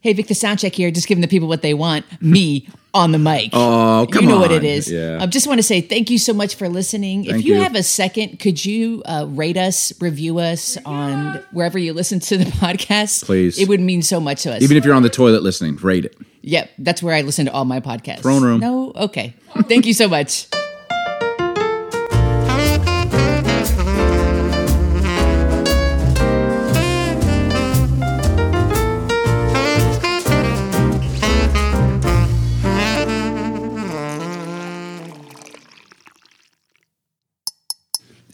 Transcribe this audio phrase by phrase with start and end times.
[0.00, 2.04] Hey, Vic the Sound Chick here, just giving the people what they want.
[2.22, 3.50] Me on the mic.
[3.52, 4.58] Oh, come You know what on.
[4.58, 4.90] it is.
[4.90, 5.18] Yeah.
[5.20, 7.24] I just want to say thank you so much for listening.
[7.24, 7.60] if you, you.
[7.60, 12.38] have a second, could you uh, rate us, review us on wherever you listen to
[12.38, 13.24] the podcast?
[13.24, 13.58] Please.
[13.58, 14.62] It would mean so much to us.
[14.62, 16.16] Even if you're on the toilet listening, rate it.
[16.42, 18.20] Yep, that's where I listen to all my podcasts.
[18.20, 18.60] Throne room.
[18.60, 19.34] No, okay.
[19.68, 20.46] Thank you so much.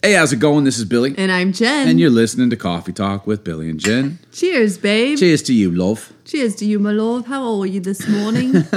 [0.05, 0.65] Hey, how's it going?
[0.65, 1.15] This is Billy.
[1.17, 1.87] And I'm Jen.
[1.87, 4.19] And you're listening to Coffee Talk with Billy and Jen.
[4.31, 5.17] Cheers, babe.
[5.17, 6.13] Cheers to you, love.
[6.25, 7.25] Cheers to you, my love.
[7.25, 8.53] How are you this morning?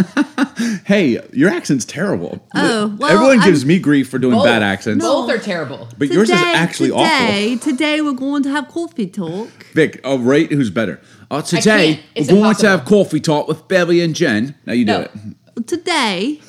[0.86, 2.42] Hey, your accent's terrible.
[2.54, 5.04] Oh, well, Everyone gives I'm- me grief for doing bad accents.
[5.04, 5.86] Both are terrible.
[5.98, 7.70] But yours is actually today, awful.
[7.72, 9.50] Today we're going to have coffee talk.
[9.74, 10.98] Vic, oh, rate who's better.
[11.30, 12.60] Oh, today we're going impossible.
[12.62, 14.54] to have coffee talk with Billy and Jen.
[14.64, 15.00] Now you do No.
[15.02, 15.66] it.
[15.66, 16.40] Today,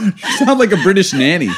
[0.00, 1.48] You sound like a British nanny.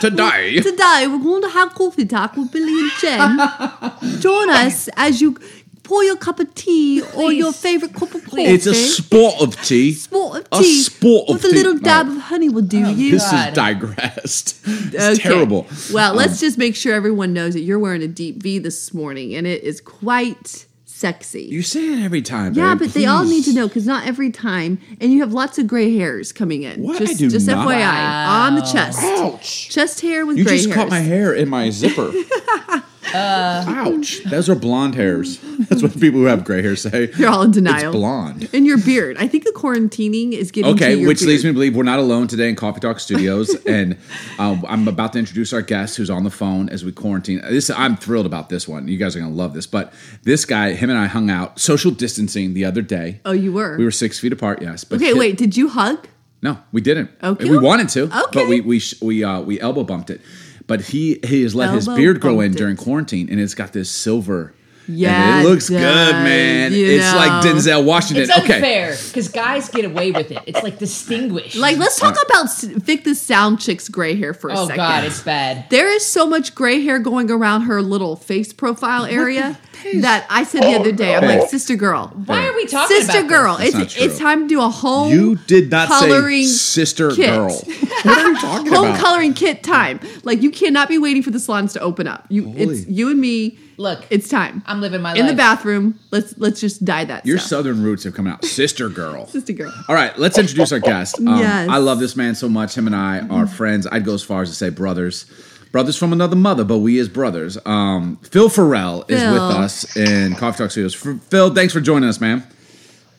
[0.00, 0.60] Today.
[0.60, 4.20] today we're going to have coffee talk with Billy and Jen.
[4.20, 5.36] Join us as you
[5.84, 8.42] pour your cup of tea or your favorite cup of coffee.
[8.44, 9.92] It's a spot of tea.
[9.92, 11.56] Spot of a tea sport of with a tea.
[11.56, 12.12] little dab Oh.
[12.16, 13.12] of honey will do you.
[13.12, 13.48] This God.
[13.50, 14.56] is digressed.
[14.64, 15.28] It's Okay.
[15.28, 15.66] terrible.
[15.92, 18.92] Well, Um, let's just make sure everyone knows that you're wearing a deep V this
[18.94, 20.66] morning, and it is quite
[21.02, 21.42] sexy.
[21.42, 22.54] You say it every time.
[22.54, 22.78] yeah, babe.
[22.86, 25.66] but they all need to know because not every time, and you have lots of
[25.66, 26.80] gray hairs coming in.
[26.82, 26.96] What?
[27.02, 27.66] I Just, do just not.
[27.66, 29.68] FYI, on the chest, Ouch.
[29.68, 30.76] chest hair with You gray just hairs.
[30.76, 32.12] caught my hair in my zipper.
[33.14, 34.22] Ouch.
[34.24, 35.38] Those are blonde hairs.
[35.68, 37.10] That's what people who have gray hair say.
[37.16, 37.90] You're all in denial.
[37.90, 38.48] It's blonde.
[38.52, 39.16] And your beard.
[39.18, 41.28] I think the quarantining is getting to Okay, which beard.
[41.28, 43.96] leads me to believe we're not alone today in Coffee Talk Studios, and
[44.38, 47.40] um, I'm about to introduce our guest who's on the phone as we quarantine.
[47.42, 48.88] This I'm thrilled about this one.
[48.88, 49.66] You guys are gonna love this.
[49.66, 53.20] But this guy, him and I hung out social distancing the other day.
[53.24, 53.76] Oh, you were.
[53.76, 54.62] We were six feet apart.
[54.62, 54.84] Yes.
[54.84, 55.36] But okay, wait.
[55.36, 56.08] Did you hug?
[56.44, 57.10] No, we didn't.
[57.22, 57.48] Okay.
[57.48, 58.26] We wanted to, Okay.
[58.32, 60.20] but we we sh- we uh, we elbow bumped it.
[60.66, 63.90] But he he has let his beard grow in during quarantine, and it's got this
[63.90, 64.54] silver.
[64.88, 66.72] Yeah, and it looks it good, man.
[66.72, 67.42] you It's like.
[67.42, 68.24] Denzel Washington.
[68.24, 70.38] It's okay, unfair because guys get away with it.
[70.46, 71.56] It's like distinguished.
[71.56, 74.76] Like, let's talk about S- Vic the Sound Chick's gray hair for a oh second.
[74.76, 75.68] god, it's bad.
[75.70, 79.58] There is so much gray hair going around her little face profile area
[80.00, 81.46] that I said the other day, I'm like, oh.
[81.46, 82.08] sister girl.
[82.26, 83.72] Why are we talking Sister about girl, This?
[83.72, 84.04] That's not it's true.
[84.04, 87.30] it's time to do a home you did not coloring say sister kit.
[87.30, 87.62] girl.
[88.02, 88.96] What are you talking home about?
[88.96, 90.00] Home coloring kit time.
[90.24, 92.26] Like you cannot be waiting for the salons to open up.
[92.28, 93.58] You it's you and me.
[93.82, 94.62] Look, It's time.
[94.66, 95.18] I'm living my life.
[95.20, 95.98] in the bathroom.
[96.10, 97.26] Let's let's just dye that.
[97.26, 97.48] Your stuff.
[97.48, 98.44] southern roots have come out.
[98.44, 99.26] Sister girl.
[99.36, 99.72] sister girl.
[99.88, 101.18] All right, let's introduce our guest.
[101.18, 101.68] Um, Yes.
[101.68, 102.76] I love this man so much.
[102.76, 103.86] Him and I are friends.
[103.90, 105.26] I'd go as far as to say brothers.
[105.72, 107.56] Brothers from another mother, but we as brothers.
[107.64, 109.32] Um, Phil Farrell is Phil.
[109.32, 110.94] with us in Coffee Talk Studios.
[111.06, 112.46] F- Phil, thanks for joining us, man.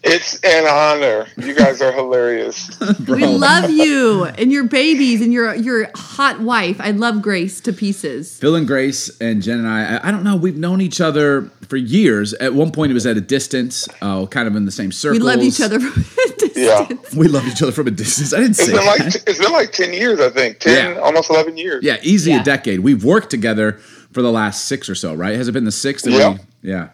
[0.06, 1.28] It's an honor.
[1.38, 2.70] You guys are hilarious.
[3.08, 6.78] We love you and your babies and your your hot wife.
[6.82, 8.38] I love Grace to pieces.
[8.38, 11.44] Phil and Grace and Jen and I, I- I don't know, we've known each other
[11.70, 12.34] for years.
[12.36, 15.20] At one point, it was at a distance, uh, kind of in the same circle.
[15.20, 15.36] We circles.
[15.38, 16.58] loved each other from a distance.
[16.58, 17.18] Yeah.
[17.18, 18.34] We love each other from a distance.
[18.34, 19.24] I didn't It's say been like that.
[19.28, 20.60] it's been like ten years, I think.
[20.60, 21.02] Ten, Yeah.
[21.02, 21.84] almost eleven years.
[21.84, 22.42] Yeah, easy Yeah.
[22.42, 22.82] a decade.
[22.82, 23.74] We've worked together
[24.12, 25.36] for the last six or so, right?
[25.36, 26.06] Has it been the sixth?
[26.08, 26.34] Yeah.
[26.34, 26.90] we- yeah.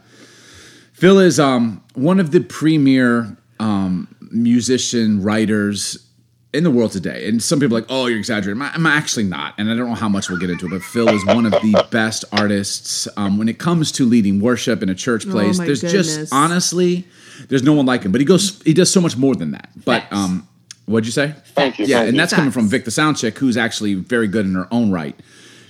[1.00, 6.06] Phil is um, one of the premier um, musician writers
[6.52, 7.30] in the world today.
[7.30, 8.62] And some people are like, oh, you're exaggerating.
[8.62, 9.54] I'm, I'm actually not.
[9.58, 11.54] And I don't know how much we'll get into it, but Phil is one of
[11.54, 15.58] the best artists um, when it comes to leading worship in a church place.
[15.58, 16.18] Oh there's goodness.
[16.18, 17.06] just honestly,
[17.48, 18.12] there's no one like him.
[18.12, 19.70] But he goes, he does so much more than that.
[19.86, 20.50] But um,
[20.86, 21.34] what'd you say?
[21.56, 21.86] Thank you.
[21.86, 22.22] Yeah, thank and you.
[22.22, 25.18] that's coming from Vic the Sound Chick, who's actually very good in her own right.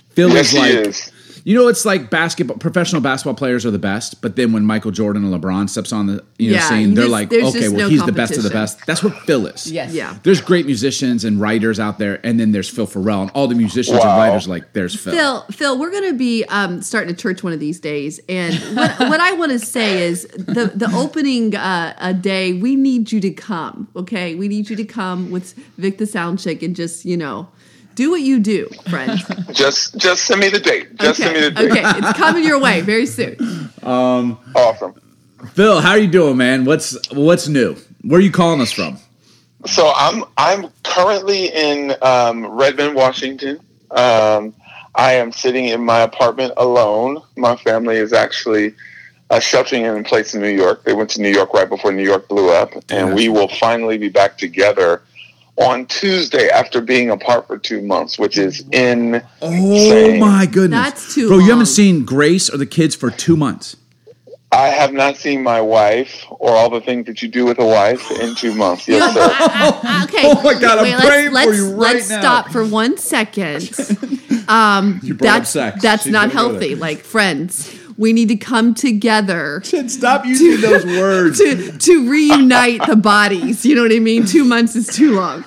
[0.10, 1.12] Phil Yes, is he like, is.
[1.44, 2.58] You know, it's like basketball.
[2.58, 6.08] Professional basketball players are the best, but then when Michael Jordan and LeBron steps on
[6.08, 8.50] the you know Yeah, scene, they're like, okay, well, no he's the best of the
[8.50, 8.86] best.
[8.86, 9.72] That's what Phil is.
[9.72, 9.94] Yes.
[9.94, 10.18] Yeah.
[10.24, 13.56] There's great musicians and writers out there, and then there's Phil Farrell, and all the
[13.56, 14.18] musicians and Wow.
[14.18, 15.14] writers like there's Phil.
[15.14, 18.56] Phil, Phil, we're going to be um, starting a church one of these days, and
[18.76, 22.54] what, what I want to say is the the opening uh, a day.
[22.54, 24.36] We need you to come, okay?
[24.36, 27.48] We need you to come with Vic the Sound Chick and just you know
[28.00, 29.22] do what you do, friend.
[29.52, 30.96] Just just send me the date.
[31.00, 31.70] Just send me the date.
[31.72, 33.36] okay, it's coming your way very soon.
[33.84, 34.94] Um, Awesome.
[35.54, 36.64] Phil, how are you doing, man?
[36.66, 37.76] What's what's new?
[38.04, 38.98] Where are you calling us from?
[39.66, 43.60] So I'm I'm currently in um, Redmond, Washington.
[43.92, 44.54] Um,
[44.96, 47.22] I am sitting in my apartment alone.
[47.36, 48.76] My family is actually
[49.30, 50.84] uh, sheltering in place in New York.
[50.84, 53.14] They went to New York right before New York blew up, and Yeah.
[53.14, 55.02] we will finally be back together
[55.60, 61.16] on Tuesday after being apart for two months, which is in Oh my goodness, That's
[61.16, 63.76] too Bro, you haven't seen Grace or the kids for two months.
[64.52, 67.66] I have not seen my wife or all the things that you do with a
[67.66, 68.88] wife in two months.
[68.88, 70.06] Yes, sir.
[70.06, 70.24] okay.
[70.26, 72.20] Oh my God, I'm praying let's, for you right let's now.
[72.20, 73.70] stop for one second.
[74.50, 75.82] Um, You brought up that's sex.
[75.84, 76.74] that's She's not healthy.
[76.74, 82.96] Like friends, we need to come together Stop using those words, to to reunite the
[82.96, 83.66] bodies.
[83.66, 84.26] You know what I mean?
[84.26, 85.44] Two months is too long.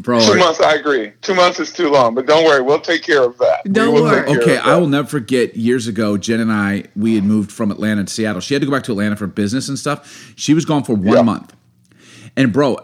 [0.00, 0.20] bro.
[0.20, 1.12] Two months, I agree.
[1.22, 3.72] Two months is too long, but don't worry, we'll take care of that.
[3.72, 4.26] Don't worry.
[4.38, 8.04] Okay, I will never forget years ago, Jen and I, we had moved from Atlanta
[8.04, 8.40] to Seattle.
[8.40, 10.32] She had to go back to Atlanta for business and stuff.
[10.36, 11.22] She was gone for one Yeah.
[11.22, 11.54] month.
[12.36, 12.78] And bro,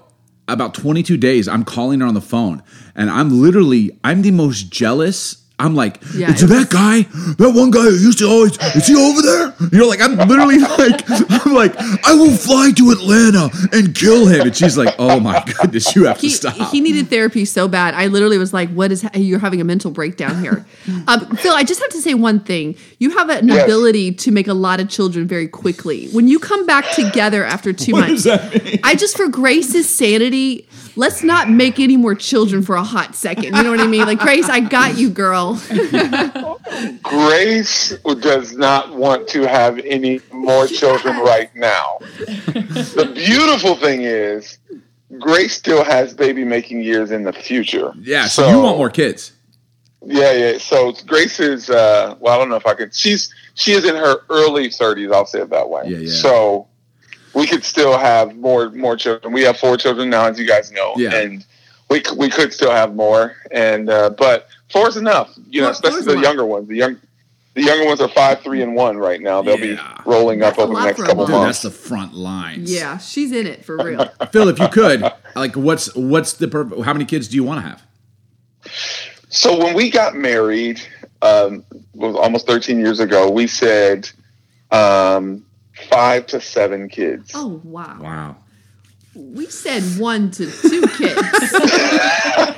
[0.49, 2.63] about 22 days, I'm calling her on the phone
[2.95, 5.40] and I'm literally, I'm the most jealous.
[5.61, 7.03] I'm like, Yeah, is it that was- guy,
[7.39, 9.55] that one guy who used to always, is he over there?
[9.73, 11.75] You know, like I'm literally like, I'm like,
[12.07, 14.47] I will fly to Atlanta and kill him.
[14.47, 16.55] And she's like, oh my goodness, you have to stop.
[16.71, 17.95] he needed therapy so bad.
[17.95, 19.05] I literally was like, "What is?
[19.15, 20.65] You're having a mental breakdown here."
[21.09, 22.77] um, Phil, I just have to say one thing.
[22.99, 23.65] You have an Yes.
[23.65, 26.09] ability to make a lot of children very quickly.
[26.11, 28.81] When you come back together after two what months, does that mean?
[28.85, 30.67] I just for Grace's sanity,
[30.97, 33.55] let's not make any more children for a hot second.
[33.57, 34.07] You know what I mean?
[34.07, 35.50] Like Grace, I got you, girl.
[37.03, 41.99] Grace does not want to have any more children right now.
[42.01, 44.59] the beautiful thing is,
[45.19, 47.93] Grace still has baby making years in the future.
[48.01, 49.33] yeah, so, you want more kids.
[50.03, 50.59] Yeah, yeah.
[50.59, 53.95] So Grace is uh well, I don't know if I could she's she is in
[53.97, 55.83] her early thirties, I'll say it that way.
[55.87, 56.11] Yeah, yeah.
[56.11, 56.69] So
[57.35, 59.33] we could still have more more children.
[59.33, 60.95] We have four children now, as you guys know.
[60.97, 61.15] Yeah.
[61.15, 61.45] And
[61.91, 63.35] we we could still have more.
[63.51, 65.33] And uh but four is enough.
[65.51, 66.69] You know, Four- especially the a younger ones.
[66.69, 66.97] The young
[67.55, 69.43] the younger ones are five, three, and one right now.
[69.43, 69.97] They'll Yeah.
[70.05, 71.27] be rolling up That's a over the next couple.
[71.27, 71.63] Dude, months.
[71.63, 72.73] that's the front lines.
[72.73, 74.07] Yeah, she's in it for real.
[74.33, 75.03] Phil, if you could,
[75.35, 76.85] like, what's what's the purpose?
[76.85, 77.83] How many kids do you want to have?
[79.29, 80.81] So when we got married,
[81.23, 81.65] um,
[81.95, 84.09] was almost 13 years ago, we said
[84.71, 85.45] um,
[85.91, 87.33] five to seven kids.
[87.35, 87.99] Oh wow.
[88.01, 88.37] Wow.
[89.21, 91.21] We said one to two kids.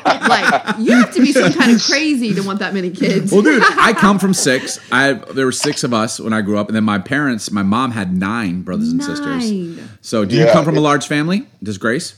[0.05, 3.33] like you have to be some kind of crazy to want that many kids.
[3.33, 4.79] Well, dude, I come from six.
[4.91, 7.63] I there were six of us when I grew up, and then my parents, my
[7.63, 9.51] mom had nine brothers and sisters.
[9.51, 9.89] Nine.
[10.01, 11.47] So, do you come from a large family?
[11.63, 12.15] Does Grace?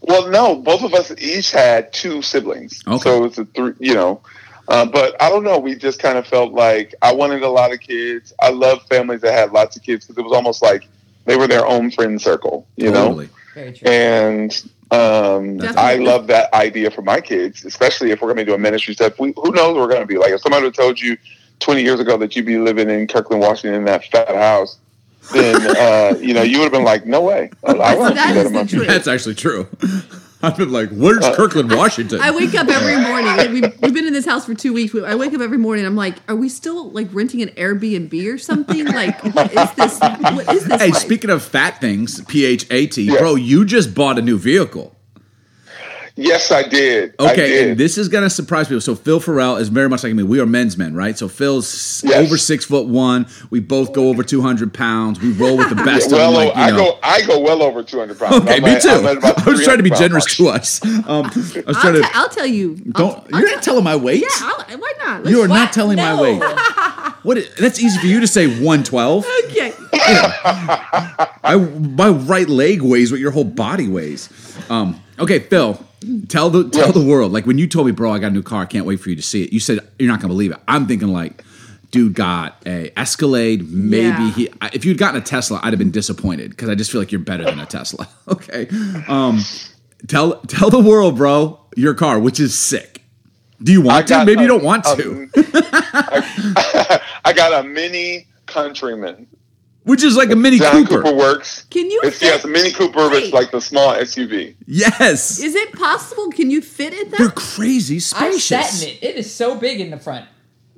[0.00, 2.82] Well, no, both of us each had two siblings.
[2.86, 2.98] Okay.
[2.98, 4.22] So it's a three, you know.
[4.68, 5.58] Uh, but I don't know.
[5.58, 8.32] We just kind of felt like I wanted a lot of kids.
[8.40, 10.86] I love families that had lots of kids because it was almost like
[11.24, 13.24] they were their own friend circle, you know.
[13.58, 13.72] Totally.
[13.72, 13.88] Very true.
[13.90, 18.54] And um, I love that idea for my kids, especially if we're going to do
[18.54, 19.18] a ministry stuff.
[19.18, 20.32] We, who knows what we're going to be like?
[20.32, 21.16] If somebody would have told you
[21.60, 24.78] 20 years ago that you'd be living in Kirkland, Washington, in that fat house,
[25.32, 28.14] then uh, you know you would have been like, "No way, I, I want to
[28.14, 28.88] That see that is in my the future." truth.
[28.88, 29.68] That's actually true.
[30.42, 32.20] I've been like, where's Uh, Kirkland, Washington?
[32.20, 33.36] I wake up every morning.
[33.36, 34.94] Like we've, we've been in this house for two weeks.
[34.94, 35.84] I wake up every morning.
[35.84, 38.86] I'm like, are we still like renting an Airbnb or something?
[38.98, 39.98] Like, what is this?
[40.00, 40.80] What is this?
[40.80, 40.94] hey, like?
[41.02, 44.94] speaking of fat things, P H A T, bro, you just bought a new vehicle.
[46.20, 47.14] Yes, I did.
[47.20, 47.68] I Okay, did.
[47.68, 48.80] and this is gonna surprise people.
[48.80, 50.24] So Phil Farrell is very much like me.
[50.24, 51.16] We are men's men, right?
[51.16, 52.16] So Phil's Yes.
[52.26, 53.26] over six foot one.
[53.50, 55.20] We both go over two hundred pounds.
[55.20, 56.46] We roll with the best well, of them.
[56.48, 56.76] Like, you I know.
[56.92, 58.34] go, I go well over 200 pounds.
[58.36, 58.88] Okay, I'm me at- too.
[58.88, 60.36] I'm at about I was trying to be generous pounds.
[60.36, 60.84] to us.
[61.08, 62.02] Um, I was I'll, trying to.
[62.02, 62.74] te- I'll tell you.
[62.74, 64.22] don't I'll, you're gonna tell him my weight?
[64.22, 65.26] yeah, I'll, why not?
[65.26, 66.42] you are Let's- not telling my weight.
[67.22, 67.38] What?
[67.38, 68.60] is- That's easy for you to say.
[68.62, 69.24] One twelve.
[69.48, 69.72] Okay.
[70.50, 71.56] I
[71.96, 74.28] my right leg weighs what your whole body weighs.
[74.70, 75.78] Um, okay, Phil,
[76.28, 76.94] tell the tell Yes.
[76.94, 77.32] the world.
[77.32, 78.62] Like when you told me, bro, I got a new car.
[78.62, 79.52] I can't wait for you to see it.
[79.52, 80.58] You said you're not gonna believe it.
[80.68, 81.42] I'm thinking like,
[81.90, 83.70] dude got a Escalade.
[83.72, 84.30] Maybe Yeah.
[84.32, 84.48] he.
[84.72, 87.20] If you'd gotten a Tesla, I'd have been disappointed because I just feel like you're
[87.20, 88.08] better than a Tesla.
[88.28, 88.68] okay,
[89.08, 89.40] um,
[90.06, 93.02] tell tell the world, bro, your car, which is sick.
[93.62, 94.24] Do you want to?
[94.24, 95.28] Maybe you don't want a- to.
[95.92, 99.26] I, I got a mini Countryman.
[99.88, 101.02] Which is like a Mini John Cooper.
[101.02, 101.64] Cooper works.
[101.70, 103.08] Can you It's fit- yes, a Mini Cooper.
[103.08, 104.54] but It's like the small SUV.
[104.66, 106.28] Yes, Is it possible?
[106.30, 107.34] Can you fit in they're that?
[107.34, 108.44] crazy I spacious.
[108.44, 109.02] sat in it.
[109.02, 110.26] It is so big in the front.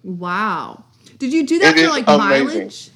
[0.05, 0.85] Wow.
[1.19, 2.47] Did you do that It for like amazing.
[2.47, 2.91] mileage?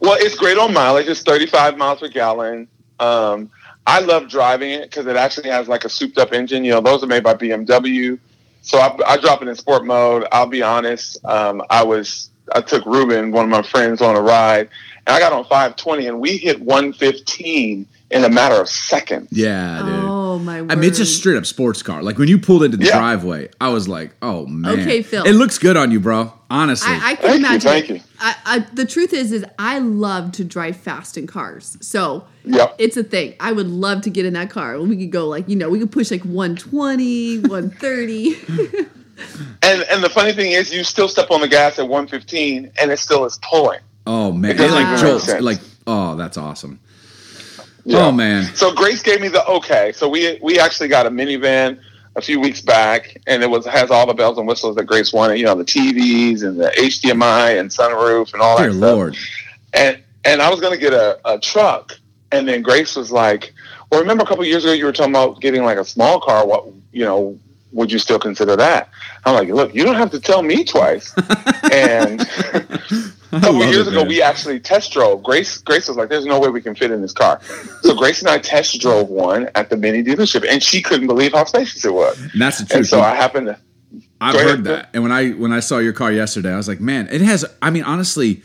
[0.00, 1.08] Well, it's great on mileage.
[1.08, 2.66] It's 35 miles per gallon.
[2.98, 3.50] Um,
[3.86, 6.64] I love driving it because it actually has like a souped up engine.
[6.64, 8.18] You know, those are made by BMW.
[8.62, 10.26] So I, I drop it in sport mode.
[10.32, 11.22] I'll be honest.
[11.24, 14.68] Um, I was I took Ruben, one of my friends, on a ride,
[15.06, 19.28] and I got on 520, and we hit 115 in a matter of seconds.
[19.30, 19.88] Yeah, dude.
[20.04, 20.72] Oh my word.
[20.72, 22.02] I mean, it's a straight up sports car.
[22.02, 22.98] Like when you pulled into the Yeah.
[22.98, 25.24] driveway, I was like, "Oh man." Okay, Phil.
[25.24, 26.32] It looks good on you, bro.
[26.50, 26.92] Honestly.
[26.92, 27.60] I, I can Thank you, imagine.
[27.70, 28.00] thank you.
[28.18, 31.76] I, I, the truth is, is I love to drive fast in cars.
[31.80, 32.74] So Yep.
[32.78, 33.34] it's a thing.
[33.38, 34.80] I would love to get in that car.
[34.80, 38.36] We could go like, you know, we could push like 120, 130.
[39.62, 42.90] And and the funny thing is, you still step on the gas at 115, and
[42.90, 43.80] it still is pulling.
[44.06, 46.80] Oh man, It doesn't like jolts, like oh, that's awesome.
[47.84, 48.06] Yeah.
[48.06, 49.92] Oh man, So Grace gave me the okay.
[49.92, 51.80] So we we actually got a minivan
[52.16, 55.12] a few weeks back, and it was has all the bells and whistles that Grace
[55.12, 55.38] wanted.
[55.38, 58.96] You know, the TVs and the HDMI and sunroof and all dear that stuff.
[58.96, 59.16] lord.
[59.72, 61.92] And and I was going to get a, a truck,
[62.32, 63.52] and then Grace was like,
[63.90, 66.46] "Well, remember a couple years ago you were talking about getting like a small car?
[66.46, 67.38] What you know?"
[67.72, 68.90] Would you still consider that?
[69.24, 71.14] I'm like, look, you don't have to tell me twice.
[71.72, 72.20] and
[73.32, 75.22] a couple years it, ago, we actually test drove.
[75.22, 77.40] Grace Grace was like, "There's no way we can fit in this car."
[77.82, 81.32] So Grace and I test drove one at the mini dealership, and she couldn't believe
[81.32, 82.18] how spacious it was.
[82.20, 82.76] And that's the truth.
[82.76, 83.58] And so I happened to.
[84.20, 84.46] I've ahead.
[84.46, 84.90] heard that.
[84.92, 87.44] And when I when I saw your car yesterday, I was like, man, it has.
[87.62, 88.42] I mean, honestly,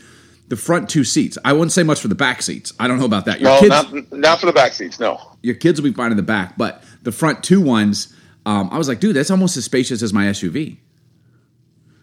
[0.48, 1.36] the front two seats.
[1.44, 2.72] I wouldn't say much for the back seats.
[2.78, 3.40] I don't know about that.
[3.40, 5.00] Your No, kids, not not for the back seats.
[5.00, 8.12] No, your kids will be fine in the back, but the front two ones.
[8.46, 10.78] Um, I was like, dude, that's almost as spacious as my SUV.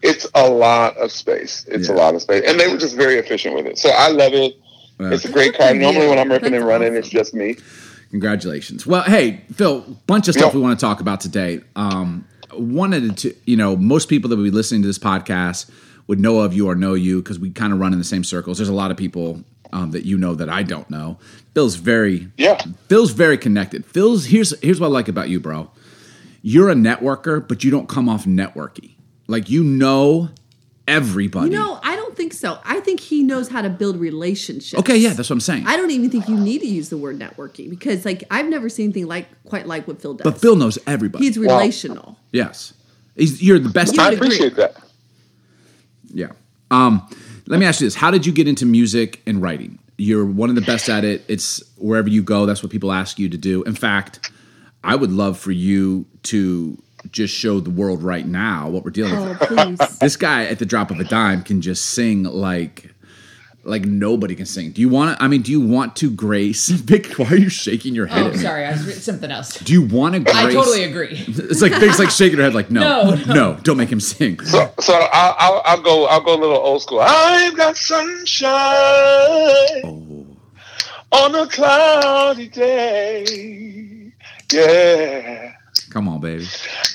[0.02, 1.64] it's a lot of space.
[1.66, 1.94] It's Yeah.
[1.94, 3.78] a lot of space, and they were just very efficient with it.
[3.78, 4.54] So I love it.
[5.00, 5.72] Uh, It's a great car.
[5.74, 6.98] Normally, when I'm ripping and running, awesome.
[6.98, 7.56] it's just me.
[8.10, 8.86] Congratulations.
[8.86, 10.58] Well, hey, Phil, bunch of stuff Yeah.
[10.58, 11.60] we want to talk about today.
[11.74, 15.66] Um, wanted to, you know, most people that would be listening to this podcast
[16.06, 18.22] would know of you or know you because we kind of run in the same
[18.24, 18.58] circles.
[18.58, 21.18] There's a lot of people um, that you know that I don't know.
[21.54, 22.60] Phil's very, Yeah.
[22.88, 23.84] Phil's very connected.
[23.86, 25.70] Phil's here's here's what I like about you, bro.
[26.46, 28.96] You're a networker, but you don't come off networky.
[29.28, 30.28] Like you know
[30.86, 31.48] everybody.
[31.48, 32.58] No, I don't think so.
[32.66, 34.78] I think he knows how to build relationships.
[34.78, 35.64] okay, yeah, that's what I'm saying.
[35.66, 38.68] I don't even think you need to use the word networking because, like, I've never
[38.68, 40.22] seen anything like quite like what Phil does.
[40.30, 41.24] but Phil knows everybody.
[41.24, 42.18] he's relational.
[42.30, 42.74] yes,
[43.16, 43.96] He's, you're the best.
[43.96, 44.26] You I would agree.
[44.26, 44.76] appreciate that.
[46.12, 46.32] Yeah.
[46.70, 47.08] Um,
[47.46, 49.78] let me ask you this: How did you get into music and writing?
[49.96, 51.24] You're one of the best at it.
[51.26, 52.44] It's wherever you go.
[52.44, 53.62] That's what people ask you to do.
[53.62, 54.30] In fact,
[54.84, 56.78] I would love for you to
[57.10, 59.38] just show the world right now what we're dealing Oh, with.
[59.40, 59.78] please.
[60.00, 62.90] This guy at the drop of a dime can just sing like
[63.66, 64.72] like nobody can sing.
[64.72, 65.24] Do you want to?
[65.24, 66.68] I mean, do you want to grace?
[66.90, 68.38] Vic, why are you shaking your head Oh, at me?
[68.40, 69.58] sorry, I was reading something else.
[69.58, 70.36] Do you want to grace?
[70.36, 71.24] I totally agree.
[71.26, 74.38] It's like Vic's like shaking her head, like no, No, no, don't make him sing.
[74.40, 76.04] So, so I'll, I'll, I'll go.
[76.06, 77.00] I'll go a little old school.
[77.00, 78.52] I've got sunshine
[79.84, 80.26] Oh,
[81.12, 83.93] on a cloudy day.
[84.52, 85.52] Yeah.
[85.90, 86.46] come on, baby.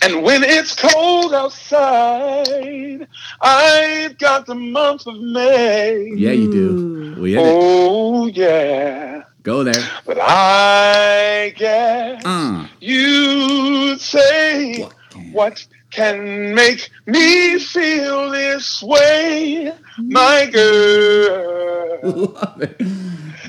[0.01, 3.08] And when it's cold outside,
[3.41, 6.12] I've got the month of May.
[6.15, 7.15] Yeah, you do.
[7.22, 7.53] We hit it.
[7.56, 9.24] Oh yeah.
[9.44, 9.84] Go there.
[10.06, 12.68] But I guess Uh.
[12.79, 22.00] you'd say What can- what can make me feel this way, my girl.
[22.03, 22.82] Love it.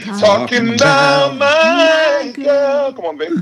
[0.05, 2.93] Talking about my girl.
[2.93, 3.37] Come on, baby.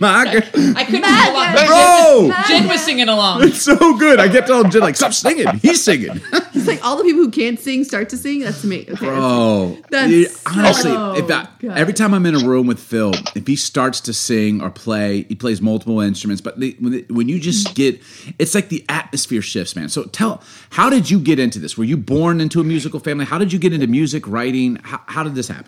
[0.00, 0.42] My girl.
[0.76, 1.66] I couldn't pull up.
[1.66, 3.44] Bro, Jen was singing along.
[3.44, 4.18] it's so good.
[4.20, 5.46] I kept telling Jen like, stop singing.
[5.58, 6.20] He's singing,
[6.54, 8.40] It's like all the people who can't sing start to sing.
[8.40, 8.82] That's me.
[8.82, 9.78] Okay, bro.
[9.90, 11.70] That's Dude, so honestly, if that, good.
[11.72, 15.22] every time I'm in a room with Phil, if he starts to sing or play,
[15.24, 16.40] he plays multiple instruments.
[16.40, 18.00] But the, when, when you just get,
[18.38, 19.88] it's like the atmosphere shifts, man.
[19.88, 21.78] So tell, how did you get into this?
[21.78, 23.24] Were you born into a musical family?
[23.24, 24.76] How did you get into music, writing?
[24.82, 25.59] How, how did this happen?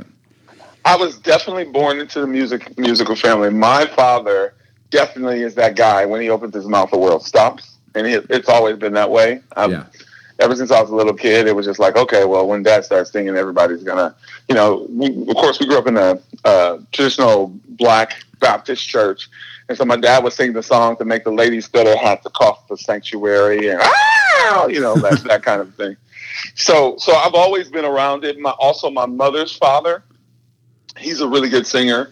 [0.85, 3.51] I was definitely born into the music musical family.
[3.51, 4.55] My father
[4.91, 6.05] definitely is that guy.
[6.07, 9.41] When he opens his mouth, the world stops, and it, it's always been that way.
[9.57, 9.85] Um, Yeah.
[10.39, 12.85] Ever since I was a little kid, it was just like, okay, well, when Dad
[12.85, 14.15] starts singing, everybody's gonna,
[14.49, 14.87] you know.
[14.91, 19.29] We, of course, we grew up in a uh, traditional Black Baptist church,
[19.69, 22.27] and so my dad would sing the song to make the ladies put their hats
[22.27, 25.97] across the sanctuary, and ah, you know, that that kind of thing.
[26.57, 28.41] So, so I've always been around it.
[28.41, 30.03] My also my mother's father
[30.97, 32.11] he's a really good singer.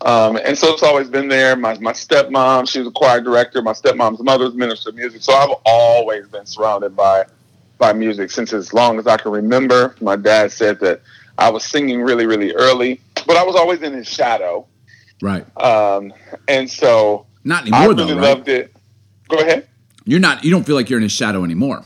[0.00, 1.54] Um, and so it's always been there.
[1.54, 3.62] My, my stepmom, she was a choir director.
[3.62, 5.22] My stepmom's mother's minister of music.
[5.22, 7.24] So I've always been surrounded by
[7.78, 9.96] by music since as long as I can remember.
[10.00, 11.00] My dad said that
[11.38, 14.66] I was singing really, really early, but I was always in his shadow.
[15.20, 15.44] Right.
[15.56, 16.12] Um,
[16.46, 17.80] and so Not anymore.
[17.80, 18.36] I really though, right?
[18.36, 18.72] loved it.
[19.28, 19.68] Go ahead.
[20.04, 20.44] You're not.
[20.44, 21.84] You don't feel like you're in his shadow anymore.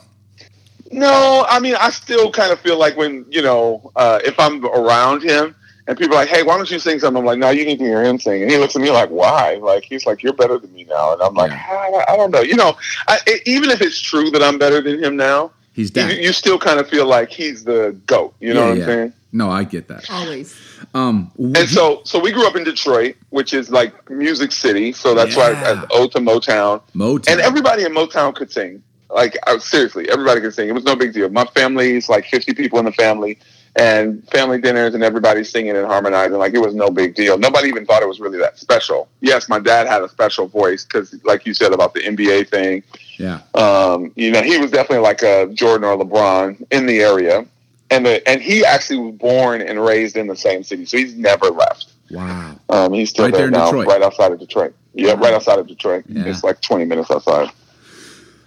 [0.90, 4.64] No, I mean, I still kind of feel like when, you know, uh, if I'm
[4.64, 5.54] around him
[5.88, 7.20] and people are like, hey, why don't you sing something?
[7.20, 8.42] I'm like, no, you need to hear him sing.
[8.42, 9.54] And he looks at me like, why?
[9.62, 11.12] Like, he's like, you're better than me now.
[11.12, 11.64] And I'm like, Yeah.
[12.08, 12.40] I, I don't know.
[12.40, 12.76] You know,
[13.08, 16.18] I, e- even if it's true that I'm better than him now, He's you, dead.
[16.18, 18.34] you still kind of feel like he's the GOAT.
[18.40, 18.86] You know Yeah, what I'm yeah.
[18.86, 19.12] saying?
[19.32, 20.10] No, I get that.
[20.10, 20.58] always.
[20.94, 24.92] Um, And so, so we grew up in Detroit, which is like Music City.
[24.92, 25.82] So that's why Yeah.
[25.82, 26.80] it's owed to Motown.
[26.94, 27.30] Motown.
[27.30, 28.82] And everybody in Motown could sing.
[29.10, 30.68] Like I, seriously, everybody could sing.
[30.68, 31.28] It was no big deal.
[31.28, 33.38] My family's like fifty people in the family,
[33.76, 36.38] and family dinners, and everybody singing and harmonizing.
[36.38, 37.38] Like it was no big deal.
[37.38, 39.08] Nobody even thought it was really that special.
[39.20, 42.82] Yes, my dad had a special voice because, like you said about the NBA thing,
[43.18, 43.40] yeah.
[43.54, 47.44] um, you know, he was definitely like a Jordan or LeBron in the area.
[47.90, 51.14] and the, and he actually was born and raised in the same city, so he's
[51.14, 51.92] never left.
[52.10, 52.58] Wow.
[52.68, 53.86] Um, he's still Right there, there now, Detroit.
[53.88, 54.74] right outside of Detroit.
[54.94, 56.04] Yeah, right outside of Detroit.
[56.08, 56.24] Yeah.
[56.24, 57.50] It's like twenty minutes outside.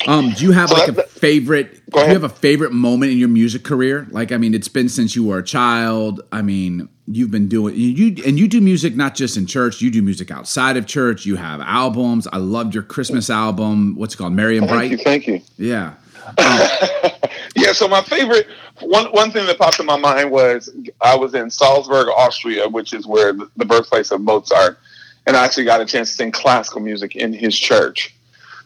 [0.07, 1.81] Um, do you have So like a that- favorite?
[1.91, 4.07] Do you have a favorite moment in your music career?
[4.11, 6.21] Like, I mean, it's been since you were a child.
[6.31, 9.81] I mean, you've been doing you, and you do music not just in church.
[9.81, 11.25] You do music outside of church.
[11.25, 12.27] You have albums.
[12.31, 13.95] I loved your Christmas album.
[13.95, 14.33] What's it called?
[14.33, 15.03] Merry and Thank you, Bright.
[15.05, 15.41] thank you.
[15.57, 15.93] Yeah.
[17.55, 18.47] Yeah, so my favorite
[18.79, 20.69] one one thing that popped in my mind was
[21.01, 24.79] I was in Salzburg, Austria, which is where the, the birthplace of Mozart,
[25.25, 28.15] and I actually got a chance to sing classical music in his church.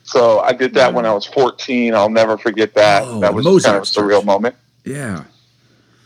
[0.03, 1.95] So I did that when I was 14.
[1.95, 3.03] I'll never forget that.
[3.05, 4.55] Oh, that was just kind of a surreal moment.
[4.83, 5.23] Yeah.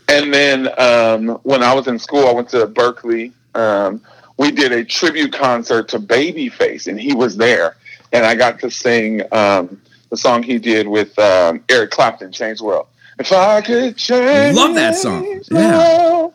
[0.08, 3.32] And then um, when I was in school, I went to Berkeley.
[3.54, 4.00] Um,
[4.38, 7.76] we did a tribute concert to Babyface, and he was there.
[8.12, 12.58] And I got to sing um, the song he did with um, Eric Clapton, "Change
[12.58, 12.86] the World."
[13.18, 15.42] If I could change, Love that song.
[15.50, 15.76] Yeah.
[15.76, 16.34] world.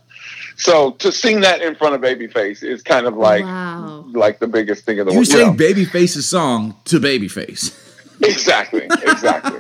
[0.56, 4.06] So to sing that in front of Babyface is kind of like wow.
[4.14, 5.28] like the biggest thing in the world.
[5.28, 5.58] You world.
[5.58, 5.86] sing know?
[5.86, 7.80] Babyface's song to Babyface.
[8.22, 9.60] exactly, exactly.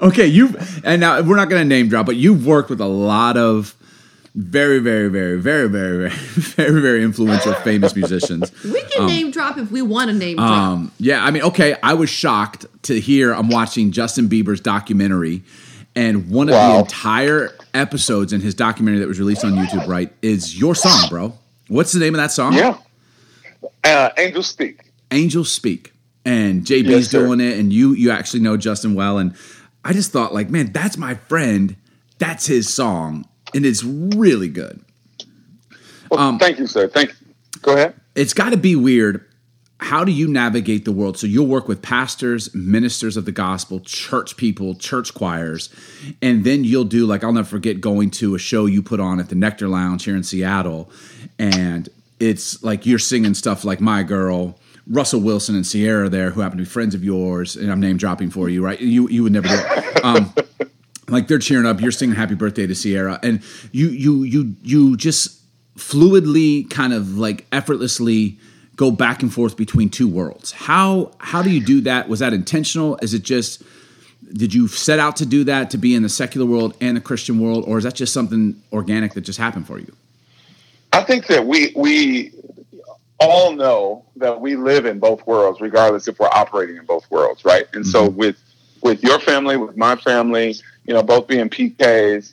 [0.02, 2.86] okay, you and now we're not going to name drop, but you've worked with a
[2.86, 3.76] lot of
[4.34, 8.50] very, very, very, very, very, very, very, very influential, famous musicians.
[8.64, 10.50] We can name drop if we want to name drop.
[10.50, 15.42] Um, yeah, I mean, okay, I was shocked to hear I'm watching Justin Bieber's documentary,
[15.94, 20.12] and one of the entire episodes in his documentary that was released on YouTube, right,
[20.22, 21.32] is your song, bro.
[21.68, 22.54] What's the name of that song?
[22.54, 22.76] Yeah.
[23.84, 24.80] Uh, Angels speak.
[25.10, 25.92] Angels Speak.
[26.24, 29.18] And JB's Yes, doing it, and you you actually know Justin well.
[29.18, 29.34] And
[29.84, 31.74] I just thought, like, man, that's my friend.
[32.18, 34.80] That's his song, and it's really good.
[36.10, 36.86] Well, Um, thank you, sir.
[36.86, 37.34] Thank you.
[37.62, 37.94] Go ahead.
[38.14, 39.24] It's got to be weird.
[39.82, 41.18] How do you navigate the world?
[41.18, 45.70] So you'll work with pastors, ministers of the gospel, church people, church choirs,
[46.22, 49.18] and then you'll do like I'll never forget going to a show you put on
[49.18, 50.88] at the Nectar Lounge here in Seattle,
[51.38, 51.88] and
[52.20, 54.58] it's like you're singing stuff like "My Girl."
[54.88, 57.96] Russell Wilson and Ciara there, who happen to be friends of yours, and I'm name
[57.96, 58.80] dropping for you, right?
[58.80, 60.04] You you would never do it.
[60.04, 60.34] Um,
[61.08, 64.96] like they're cheering up, you're singing "Happy Birthday" to Ciara, and you you you you
[64.96, 65.40] just
[65.76, 68.38] fluidly, kind of like effortlessly
[68.76, 70.52] go back and forth between two worlds.
[70.52, 72.08] How how do you do that?
[72.08, 72.98] Was that intentional?
[73.02, 73.62] Is it just
[74.32, 77.00] did you set out to do that to be in the secular world and the
[77.00, 79.92] Christian world, or is that just something organic that just happened for you?
[80.92, 82.32] I think that we we
[83.18, 87.44] all know that we live in both worlds, regardless if we're operating in both worlds,
[87.44, 87.66] right?
[87.72, 88.16] And so mm-hmm.
[88.16, 88.36] with
[88.82, 92.32] with your family, with my family, you know, both being PKs,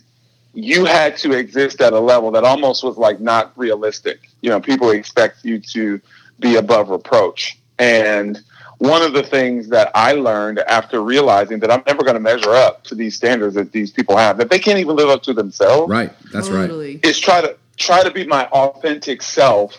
[0.54, 4.30] you had to exist at a level that almost was like not realistic.
[4.42, 6.02] You know, people expect you to
[6.40, 7.58] be above reproach.
[7.78, 8.42] And
[8.80, 12.54] one of the things that I learned after realizing that I'm never going to measure
[12.54, 15.34] up to these standards that these people have, that they can't even live up to
[15.34, 16.12] themselves Right.
[16.32, 16.62] That's right.
[16.62, 17.00] totally.
[17.04, 19.78] is try to try to be my authentic self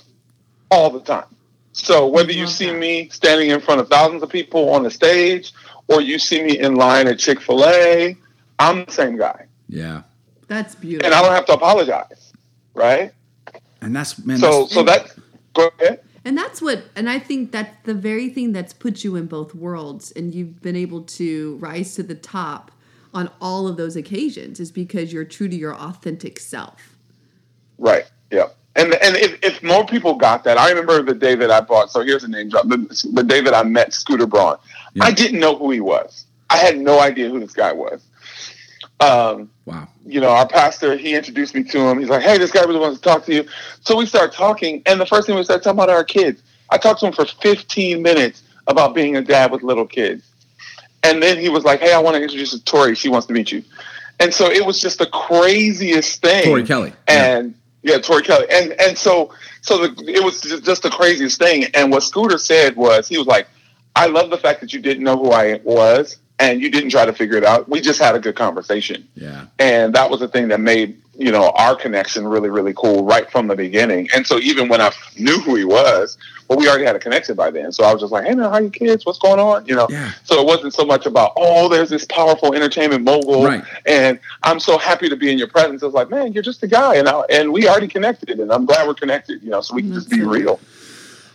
[0.71, 1.27] all the time.
[1.73, 5.53] So whether you see me standing in front of thousands of people on the stage
[5.89, 8.17] or you see me in line at Chick-fil-A,
[8.59, 9.47] I'm the same guy.
[9.69, 10.03] Yeah.
[10.49, 11.07] That's beautiful.
[11.07, 11.15] And.
[11.15, 12.33] I don't have to apologize.
[12.75, 13.13] Right?
[13.81, 14.39] And that's man.
[14.39, 15.15] So that's, so that
[15.55, 16.01] go ahead.
[16.25, 19.55] And that's what, and I think that's the very thing that's put you in both
[19.55, 22.71] worlds, and you've been able to rise to the top
[23.15, 26.97] on all of those occasions, is because you're true to your authentic self.
[27.79, 28.05] Right.
[28.31, 28.49] Yeah.
[28.77, 31.91] And and if, if more people got that, I remember the day that I bought.
[31.91, 32.69] So here's a name drop.
[32.69, 34.59] The, the day that I met Scooter Braun,
[34.95, 35.05] Yeah.
[35.05, 36.27] I didn't know who he was.
[36.51, 38.01] I had no idea who this guy was.
[39.01, 39.89] Um, wow.
[40.05, 41.99] you know, our pastor, he introduced me to him.
[41.99, 43.47] He's like, hey, this guy really wants to talk to you.
[43.81, 46.43] So we start talking, and the first thing we start talking about are our kids.
[46.69, 50.31] I talked to him for 15 minutes about being a dad with little kids.
[51.03, 52.95] And then he was like, hey, I want to introduce you to Tori.
[52.95, 53.65] She wants to meet you.
[54.19, 56.45] And so it was just the craziest thing.
[56.45, 56.93] Tori Kelly.
[57.09, 58.47] And yeah, Tori Kelly.
[58.51, 59.33] And and so
[59.63, 61.65] so the, it was just the craziest thing.
[61.75, 63.49] And what Scooter said was, he was like,
[63.97, 67.05] I love the fact that you didn't know who I was and you didn't try
[67.05, 67.69] to figure it out.
[67.69, 69.47] We just had a good conversation Yeah.
[69.59, 73.31] and that was the thing that made you know our connection really really cool right
[73.31, 76.17] from the beginning and so even when i knew who he was
[76.49, 78.51] well we already had a connection by then so i was just like hey man
[78.51, 80.13] how you kids what's going on you know Yeah.
[80.25, 83.63] so it wasn't so much about oh there's this powerful entertainment mogul Right.
[83.85, 86.67] and i'm so happy to be in your presence it's like man you're just a
[86.69, 89.75] guy and I, and we already connected and i'm glad we're connected you know so
[89.75, 90.55] we can mm, just be real.
[90.55, 90.61] it.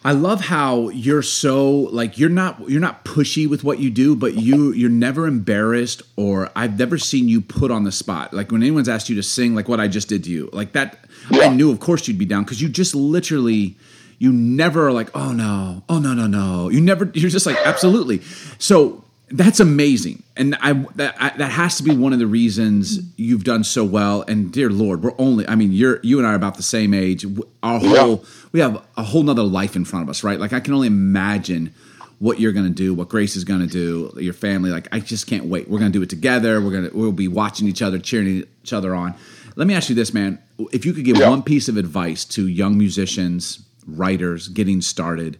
[0.05, 4.15] I love how you're so like you're not you're not pushy with what you do,
[4.15, 8.31] but you you're never embarrassed or I've never seen you put on the spot.
[8.31, 10.51] Like when anyone's asked you to sing like what I just did to you.
[10.53, 10.99] Like that
[11.31, 13.77] I knew of course you'd be down cuz you just literally
[14.19, 15.83] you never are like, "Oh no.
[15.89, 18.21] Oh no, no, no." You never you're just like absolutely.
[18.59, 22.99] So That's amazing, and I that I, that has to be one of the reasons
[23.17, 24.21] you've done so well.
[24.27, 26.93] And dear Lord, we're only I mean you're you and I are about the same
[26.93, 27.25] age.
[27.63, 30.39] Our whole we have a whole nother life in front of us, right?
[30.39, 31.73] Like I can only imagine
[32.19, 34.69] what you're going to do, what Grace is going to do, your family.
[34.69, 35.67] Like I just can't wait.
[35.69, 36.61] We're going to do it together.
[36.61, 39.15] We're going to we'll be watching each other, cheering each other on.
[39.55, 40.37] Let me ask you this, man:
[40.71, 41.29] If you could give Yeah.
[41.29, 45.39] one piece of advice to young musicians, writers getting started,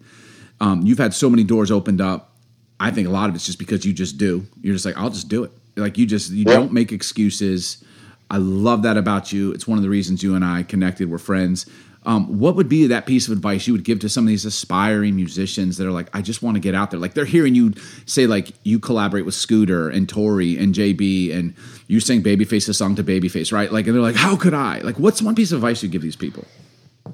[0.59, 2.31] um, you've had so many doors opened up.
[2.79, 4.45] I think a lot of it's just because you just do.
[4.61, 5.51] You're just like, I'll just do it.
[5.75, 6.53] Like you just you Yeah.
[6.55, 7.83] don't make excuses.
[8.29, 9.51] I love that about you.
[9.51, 11.09] It's one of the reasons you and I connected.
[11.09, 11.65] We're friends.
[12.07, 14.45] Um, what would be that piece of advice you would give to some of these
[14.45, 16.99] aspiring musicians that are like, I just want to get out there?
[16.99, 17.73] Like they're hearing you
[18.05, 21.55] say, like you collaborate with Scooter and Tori and JB, and
[21.87, 23.71] you sing Babyface's song to Babyface, right?
[23.71, 24.79] Like, and they're like, how could I?
[24.79, 26.45] Like, what's one piece of advice you give these people?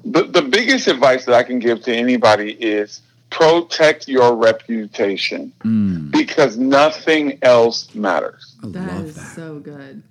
[0.04, 3.00] the, the biggest advice that I can give to anybody is
[3.32, 6.10] protect your reputation mm.
[6.10, 8.56] because nothing else matters.
[8.62, 9.34] I That love is that.
[9.34, 10.02] so good.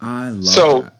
[0.00, 0.96] I love So- that.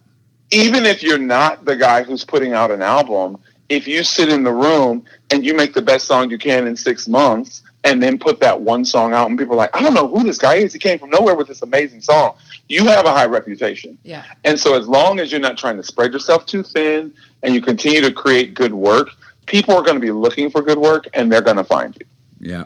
[0.52, 4.42] Even if you're not the guy who's putting out an album, if you sit in
[4.42, 8.18] the room and you make the best song you can in six months and then
[8.18, 10.56] put that one song out and people are like, I don't know who this guy
[10.56, 10.72] is.
[10.72, 12.34] He came from nowhere with this amazing song.
[12.68, 13.96] You have a high reputation.
[14.02, 14.24] Yeah.
[14.44, 17.62] And so, as long as you're not trying to spread yourself too thin and you
[17.62, 19.10] continue to create good work,
[19.50, 22.06] people are going to be looking for good work and they're going to find you.
[22.40, 22.64] Yeah.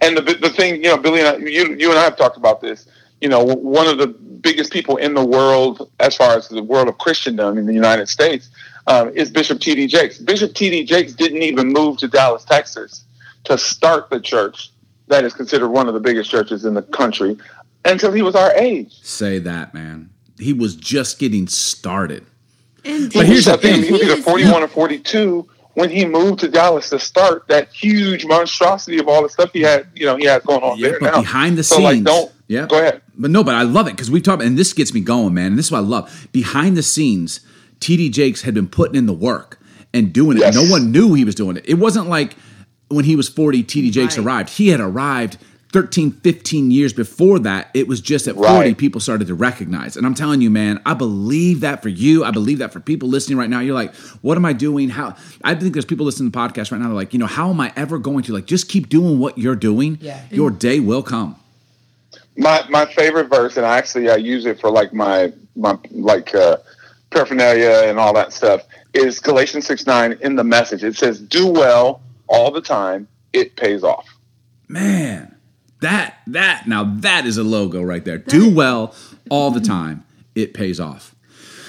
[0.00, 2.36] And the, the thing, you know, Billy and I, you, you and I have talked
[2.36, 2.88] about this.
[3.20, 6.88] You know, one of the biggest people in the world, as far as the world
[6.88, 8.50] of Christendom in the United States,
[8.88, 9.86] um, is Bishop T.D.
[9.86, 10.18] Jakes.
[10.18, 10.84] Bishop T.D.
[10.84, 13.04] Jakes didn't even move to Dallas, Texas
[13.44, 14.70] to start the church
[15.08, 17.36] that is considered one of the biggest churches in the country
[17.84, 18.98] until he was our age.
[19.02, 20.10] Say that, man.
[20.38, 22.26] He was just getting started.
[22.84, 23.82] And But here's the thing.
[23.82, 28.24] he was either 41 or 42 when he moved to Dallas to start that huge
[28.26, 31.00] monstrosity of all the stuff he had, you know, he had going on Yeah, there
[31.00, 31.20] but now.
[31.20, 32.66] behind the so, like, scenes- don't, yeah.
[32.66, 33.00] go ahead.
[33.16, 35.46] But no, but I love it because we've talked, and this gets me going, man.
[35.48, 36.28] And this is what I love.
[36.32, 37.40] Behind the scenes,
[37.80, 39.58] TD Jakes had been putting in the work
[39.94, 40.40] and doing it.
[40.40, 40.54] Yes.
[40.54, 41.64] No one knew he was doing it.
[41.66, 42.36] It wasn't like
[42.88, 44.24] when he was 40, TD Jakes Right.
[44.26, 44.50] arrived.
[44.50, 45.38] He had arrived
[45.72, 47.70] 13, 15 years before that.
[47.74, 48.76] It was just at 40 Right.
[48.78, 49.96] people started to recognize.
[49.96, 52.24] And I'm telling you, man, I believe that for you.
[52.24, 53.60] I believe that for people listening right now.
[53.60, 54.90] You're like, what am I doing?
[54.90, 56.88] How I think there's people listening to the podcast right now.
[56.88, 59.38] They're like, you know, how am I ever going to like just keep doing what
[59.38, 59.98] you're doing?
[60.00, 60.20] Yeah.
[60.30, 61.36] Your day will come.
[62.36, 66.34] my my favorite verse, and I actually I use it for like my my like
[66.34, 66.56] uh,
[67.10, 68.62] paraphernalia and all that stuff,
[68.94, 70.82] is Galatians six nine in the message.
[70.84, 74.06] It says, "Do well all the time; it pays off."
[74.68, 75.31] Man,
[75.82, 78.18] that that now that is a logo right there.
[78.18, 78.94] Do well
[79.30, 80.04] all the time.
[80.34, 81.14] It pays off.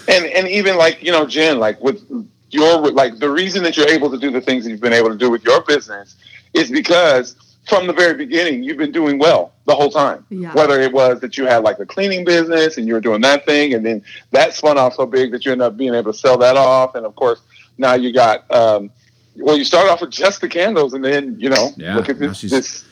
[0.08, 2.02] And and even like you know, Jen, like with
[2.50, 5.10] your like the reason that you're able to do the things that you've been able
[5.10, 6.16] to do with your business
[6.54, 7.36] is because
[7.68, 10.26] from the very beginning you've been doing well the whole time.
[10.30, 10.54] Yeah.
[10.54, 13.46] Whether it was that you had like a cleaning business and you were doing that
[13.46, 16.18] thing, and then that spun off so big that you end up being able to
[16.18, 17.40] sell that off, and of course
[17.78, 18.50] now you got.
[18.54, 18.90] um
[19.36, 22.20] well, you start off with just the candles, and then you know, Yeah, look at
[22.20, 22.86] now this, she's- this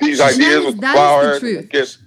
[0.00, 1.68] these That ideas is- with the that is the truth.
[1.72, 1.98] and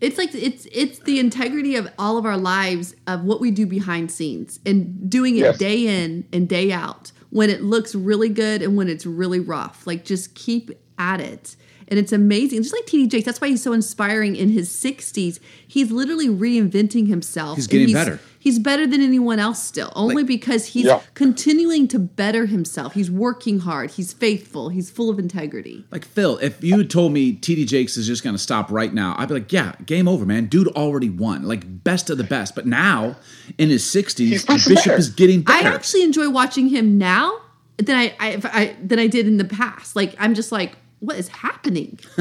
[0.00, 3.66] it's like it's it's the integrity of all of our lives of what we do
[3.66, 5.58] behind scenes and doing it Yes.
[5.58, 9.86] day in and day out when it looks really good and when it's really rough
[9.86, 11.56] like just keep at it
[11.88, 15.38] and it's amazing just like td jakes that's why he's so inspiring in his 60s
[15.66, 18.20] he's literally reinventing himself He's and getting better.
[18.46, 21.00] He's better than anyone else still only Like- because he's Yeah.
[21.14, 26.38] continuing to better himself he's working hard he's faithful he's full of integrity Like Phil,
[26.40, 29.26] if you had told me TD Jakes is just going to stop right now, I'd
[29.28, 30.46] be like, yeah, game over, man.
[30.46, 32.54] Dude already won, like best of the best.
[32.54, 33.16] But now,
[33.58, 34.94] in his sixties, He's bishop better.
[34.96, 37.32] is getting I actually enjoy watching him now
[37.78, 39.96] than I, I, I than I did in the past.
[39.96, 41.98] Like I'm just like, what is happening?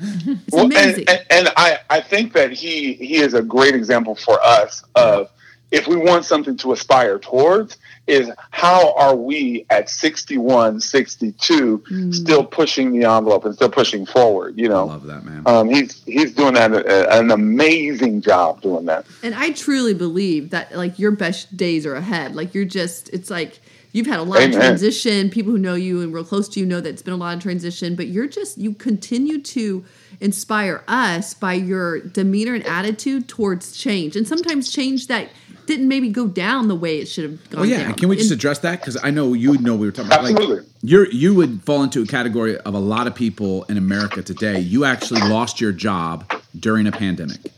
[0.00, 1.04] it's Well, amazing.
[1.08, 4.82] And, and, and I, I think that he he is a great example for us
[4.94, 5.28] of
[5.70, 7.76] if we want something to aspire towards
[8.06, 12.14] is how are we at 61 62 Mm.
[12.14, 15.42] still pushing the envelope and still pushing forward you know I know love that, man.
[15.46, 20.50] um, he's he's doing that uh, an amazing job doing that and I truly believe
[20.50, 22.34] that like your best days are ahead.
[22.34, 23.60] Like you're just, it's like
[23.92, 25.28] you've had a lot of transition.
[25.30, 27.36] People who know you and real close to you know that it's been a lot
[27.36, 27.94] of transition.
[27.96, 29.84] But you're just, you continue to
[30.20, 35.28] inspire us by your demeanor and attitude towards change, and sometimes change that
[35.68, 37.84] didn't maybe go down the way it should have gone Well, yeah.
[37.84, 37.94] down.
[37.94, 38.80] Can we just address that?
[38.80, 40.24] Because I know you would know we were talking about.
[40.24, 40.64] Like, Absolutely.
[40.82, 44.58] you're you would fall into a category of a lot of people in America today.
[44.58, 46.24] You actually lost your job
[46.58, 47.52] during a pandemic.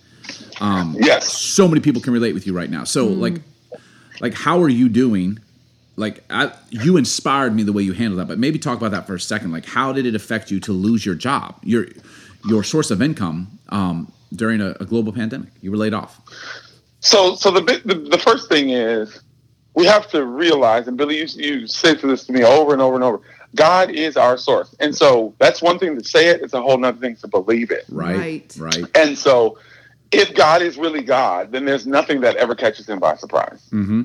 [0.60, 2.84] yes So many people can relate with you right now.
[2.84, 3.40] So like,
[4.20, 5.38] like how are you doing?
[5.96, 8.28] Like I, you inspired me the way you handled that.
[8.28, 9.52] But maybe talk about that for a second.
[9.52, 11.56] Like how did it affect you to lose your job?
[11.62, 11.86] You're
[12.48, 15.50] your source of income um, during a, a global pandemic.
[15.62, 16.20] You were laid off.
[17.00, 19.20] So, so the, the the first thing is
[19.74, 22.94] we have to realize, and Billy, you, you say this to me over and over
[22.94, 23.20] and over.
[23.54, 26.42] God is our source, and so that's one thing to say it.
[26.42, 27.84] It's a whole other thing to believe it.
[27.88, 28.54] Right.
[28.56, 28.56] Right.
[28.58, 28.84] Right.
[28.94, 29.58] And so,
[30.12, 33.66] if God is really God, then there's nothing that ever catches him by surprise.
[33.72, 34.02] Mm-hmm.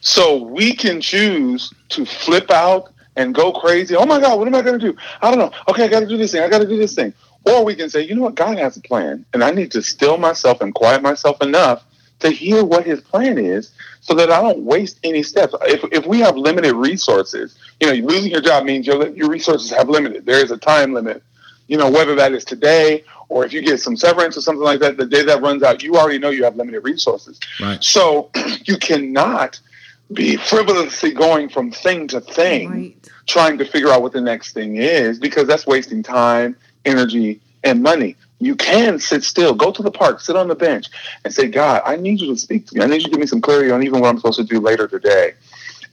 [0.00, 3.96] So we can choose to flip out and go crazy.
[3.96, 4.96] Oh my God, what am I going to do?
[5.20, 5.52] I don't know.
[5.68, 6.42] Okay, I got to do this thing.
[6.42, 7.12] I got to do this thing.
[7.46, 8.34] Or we can say, you know what?
[8.34, 11.84] God has a plan, and I need to still myself and quiet myself enough
[12.24, 15.54] to hear what His plan is, so that I don't waste any steps.
[15.62, 19.70] If if we have limited resources, you know, losing your job means your your resources
[19.70, 20.26] have limited.
[20.26, 21.22] There is a time limit.
[21.66, 24.80] You know, whether that is today or if you get some severance or something like
[24.80, 27.40] that, the day that runs out, you already know you have limited resources.
[27.58, 27.82] Right.
[27.82, 28.30] So
[28.64, 29.58] you cannot
[30.12, 33.10] be frivolously going from thing to thing, Right.
[33.26, 37.82] trying to figure out what the next thing is, because that's wasting time, energy, and
[37.82, 38.16] money.
[38.40, 40.86] You can sit still, go to the park, sit on the bench,
[41.24, 42.84] and say, God, I need you to speak to me.
[42.84, 44.60] I need you to give me some clarity on even what I'm supposed to do
[44.60, 45.34] later today.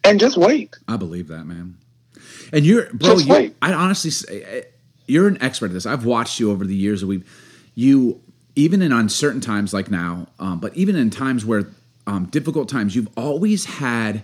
[0.04, 0.76] And just wait.
[0.88, 1.78] I believe that, man.
[2.52, 3.14] And you're, bro.
[3.14, 3.56] Just You, wait.
[3.62, 4.62] I honestly, say, eh,
[5.08, 5.86] you're an expert at this.
[5.86, 7.30] I've watched you over the years that we've,
[7.76, 8.22] you
[8.56, 11.68] even in uncertain times like now, um, but even in times where
[12.08, 14.24] um, difficult times, you've always had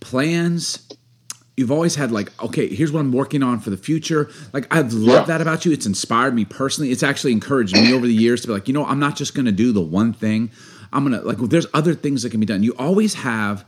[0.00, 0.88] plans.
[1.56, 4.30] You've always had like, okay, here's what I'm working on for the future.
[4.54, 5.36] Like I've loved Yeah.
[5.38, 5.72] that about you.
[5.72, 6.90] It's inspired me personally.
[6.90, 9.34] It's actually encouraged me over the years to be like, you know, I'm not just
[9.44, 10.50] to do the one thing.
[10.94, 11.38] I'm gonna like.
[11.38, 12.62] There's other things that can be done.
[12.62, 13.64] You always have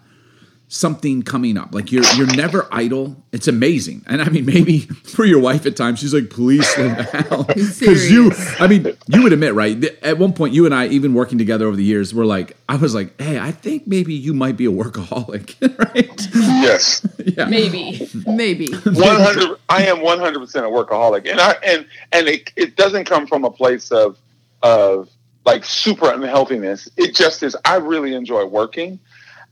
[0.69, 1.75] something coming up.
[1.75, 3.23] Like you're you're never idle.
[3.33, 4.05] It's amazing.
[4.07, 7.47] And I mean, maybe for your wife at times, she's like, please slow down.
[7.55, 9.83] Because you, I mean, you would admit, right?
[10.03, 12.77] At one point, you and I, even working together over the years, were like, I
[12.77, 15.57] was like, hey, I think maybe you might be a workaholic,
[15.95, 16.29] right?
[16.35, 17.07] Yes.
[17.19, 17.47] Yeah.
[17.47, 18.09] Maybe.
[18.27, 18.73] Maybe.
[18.73, 19.59] one hundred.
[19.69, 23.27] I am one hundred percent a workaholic, and I and and it, it doesn't come
[23.27, 24.19] from a place of
[24.63, 25.09] of
[25.45, 26.89] like super unhealthiness.
[26.97, 27.57] It just is.
[27.65, 28.99] I really enjoy working.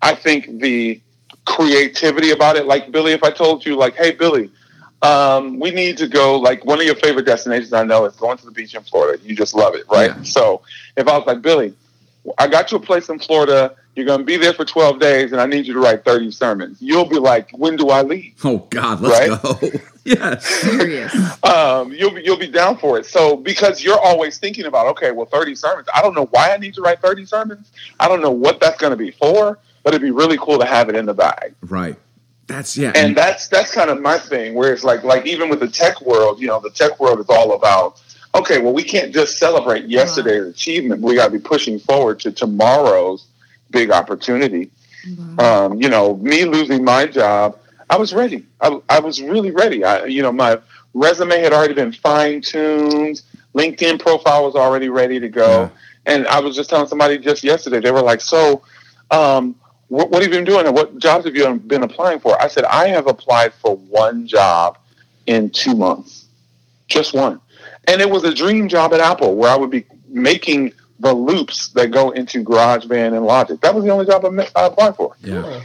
[0.02, 1.00] I think the
[1.44, 4.50] creativity about it, like Billy, if I told you, like, hey, Billy,
[5.02, 6.38] um, we need to go.
[6.38, 9.22] Like one of your favorite destinations, I know, is going to the beach in Florida.
[9.24, 10.10] You just love it, right?
[10.16, 10.22] Yeah.
[10.22, 10.62] So
[10.96, 11.74] if I was like, Billy,
[12.38, 13.74] I got you a place in Florida.
[13.94, 16.30] You're going to be there for 12 days, and I need you to write 30
[16.30, 16.78] sermons.
[16.80, 18.32] You'll be like, when do I leave?
[18.42, 19.42] Oh God, let's Right?
[19.42, 19.80] go.
[20.04, 20.46] yes.
[20.46, 21.12] Serious.
[21.44, 23.04] um, you'll be, you'll be down for it.
[23.04, 25.88] So because you're always thinking about, okay, well, 30 sermons.
[25.94, 27.70] I don't know why I need to write 30 sermons.
[28.00, 30.66] I don't know what that's going to be for, but it'd be really cool to
[30.66, 31.54] have it in the bag.
[31.62, 31.96] Right.
[32.46, 32.92] That's yeah.
[32.94, 34.54] And that's that's kind of my thing.
[34.54, 37.26] Where it's like like even with the tech world, you know, the tech world is
[37.28, 38.00] all about.
[38.34, 41.02] Okay, well, we can't just celebrate yesterday's achievement.
[41.02, 43.26] We got to be pushing forward to tomorrow's
[43.70, 44.70] big opportunity.
[45.38, 47.58] Um, you know, me losing my job,
[47.90, 48.46] I was ready.
[48.60, 49.84] I, I was really ready.
[49.84, 50.58] I, you know, my
[50.94, 53.20] resume had already been fine tuned.
[53.54, 55.62] LinkedIn profile was already ready to go.
[55.62, 55.68] Yeah.
[56.06, 58.62] And I was just telling somebody just yesterday, they were like, so,
[59.10, 59.56] um,
[59.92, 62.40] what, what have you been doing and what jobs have you been applying for?
[62.40, 64.78] I said, I have applied for one job
[65.26, 66.24] in two months,
[66.88, 67.40] just one.
[67.87, 71.68] And it was a dream job at Apple where I would be making the loops
[71.68, 73.61] that go into GarageBand and Logic.
[73.61, 75.14] That was the only job I, I applied for.
[75.20, 75.61] yeah.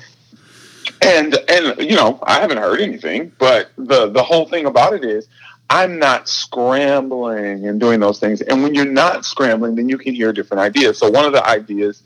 [1.01, 5.05] And and you know, I haven't heard anything, but the the whole thing about it
[5.05, 5.27] is
[5.69, 8.41] I'm not scrambling and doing those things.
[8.41, 10.97] And when you're not scrambling, then you can hear different ideas.
[10.97, 12.01] So one of the ideas,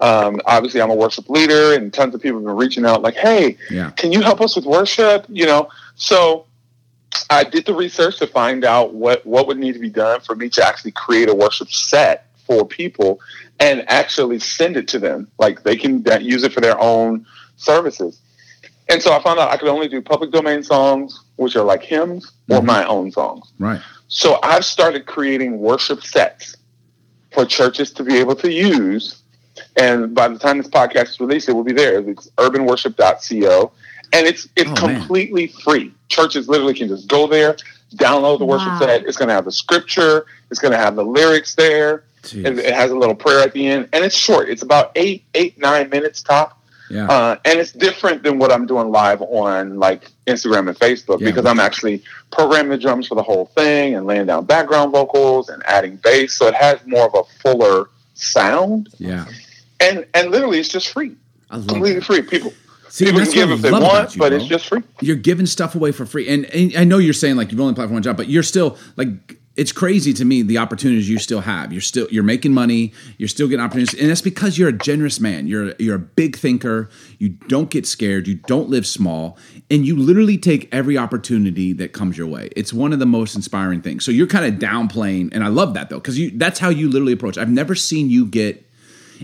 [0.00, 3.14] um, obviously, I'm a worship leader, and tons of people have been reaching out, like,
[3.14, 3.90] "Hey, Yeah.
[3.90, 6.44] can you help us with worship?" You know, so
[7.30, 10.34] I did the research to find out what what would need to be done for
[10.34, 13.20] me to actually create a worship set for people
[13.58, 15.28] and actually send it to them.
[15.38, 18.20] Like they can use it for their own services.
[18.88, 21.82] And so I found out I could only do public domain songs, which are like
[21.82, 22.64] hymns, or Mhm.
[22.66, 23.50] my own songs.
[23.58, 23.80] Right.
[24.08, 26.54] So I've started creating worship sets
[27.32, 29.16] for churches to be able to use.
[29.76, 31.98] And by the time this podcast is released, it will be there.
[32.08, 33.72] It's urbanworship.co.
[34.12, 34.98] And it's it's Oh, man.
[35.00, 35.92] completely free.
[36.08, 37.56] Churches literally can just go there,
[37.96, 38.78] download the worship Wow.
[38.80, 39.04] set.
[39.04, 40.26] It's going to have the scripture.
[40.50, 42.04] It's going to have the lyrics there.
[42.22, 42.44] Jeez.
[42.46, 44.48] It, it has a little prayer at the end, and it's short.
[44.48, 46.60] It's about eight, eight, nine minutes top.
[46.88, 47.08] Yeah.
[47.08, 51.26] Uh, and it's different than what I'm doing live on like Instagram and Facebook Yeah.
[51.26, 55.48] because I'm actually programming the drums for the whole thing and laying down background vocals
[55.48, 58.88] and adding bass, so it has more of a fuller sound.
[58.98, 59.24] yeah.
[59.80, 61.16] And and literally, it's just free,
[61.50, 62.04] I love completely that.
[62.04, 62.22] free.
[62.22, 62.52] People
[62.88, 64.38] See, people can give if they want, you, but bro.
[64.38, 64.82] it's just free.
[65.00, 67.72] you're giving stuff away for free and, and i know you're saying like you've only
[67.72, 69.08] applied for one job but you're still like
[69.56, 71.72] it's crazy to me the opportunities you still have.
[71.72, 72.92] You're still you're making money.
[73.16, 75.46] You're still getting opportunities, and that's because you're a generous man.
[75.46, 76.90] You're you're a big thinker.
[77.18, 78.28] You don't get scared.
[78.28, 79.38] You don't live small,
[79.70, 82.50] and you literally take every opportunity that comes your way.
[82.54, 84.04] It's one of the most inspiring things.
[84.04, 86.90] So you're kind of downplaying, and I love that though because you that's how you
[86.90, 87.38] literally approach.
[87.38, 88.65] I've never seen you get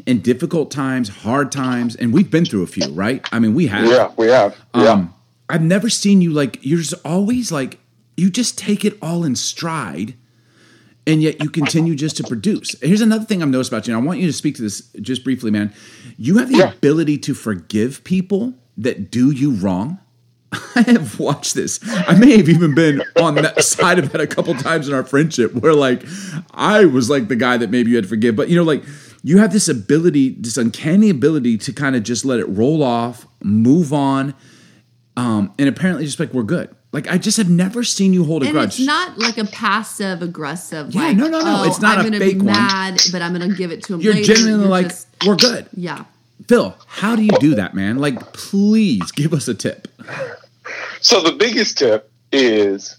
[0.07, 3.27] in difficult times, hard times, and we've been through a few, right?
[3.33, 3.87] I mean, we have.
[3.87, 4.57] Yeah, we have.
[4.75, 4.91] Yeah.
[4.91, 5.15] Um,
[5.49, 7.79] I've never seen you like you're just always like
[8.17, 10.15] you just take it all in stride
[11.07, 12.77] and yet you continue just to produce.
[12.81, 14.83] Here's another thing I've noticed about you, and I want you to speak to this
[15.01, 15.73] just briefly, man.
[16.17, 16.73] You have the Yeah.
[16.73, 19.99] ability to forgive people that do you wrong.
[20.77, 21.81] I have watched this.
[21.83, 25.03] I may have even been on that side of that a couple times in our
[25.05, 26.05] friendship where like
[26.53, 28.85] I was like the guy that maybe you had to forgive, but you know, like
[29.23, 33.27] you have this ability, this uncanny ability to kind of just let it roll off,
[33.43, 34.35] move on,
[35.17, 36.75] um, and apparently just like we're good.
[36.93, 38.79] Like I just have never seen you hold a And grudge.
[38.79, 40.93] it's not like a passive aggressive.
[40.95, 42.53] Yeah, like, no, no, no, Oh, it's not I'm a gonna fake be one.
[42.55, 44.01] mad, but I'm gonna give it to him.
[44.01, 44.35] You're later.
[44.35, 45.67] genuinely You're like just- we're good.
[45.75, 46.05] yeah.
[46.49, 47.99] Phil, how do you do that, man?
[47.99, 49.87] Like, please give us a tip.
[51.01, 52.97] So the biggest tip is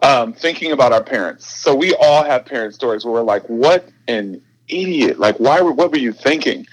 [0.00, 1.48] um, thinking about our parents.
[1.60, 5.18] So we all have parent stories where we're like, "What an idiot!
[5.18, 5.60] Like, why?
[5.60, 6.66] Were, what were you thinking?"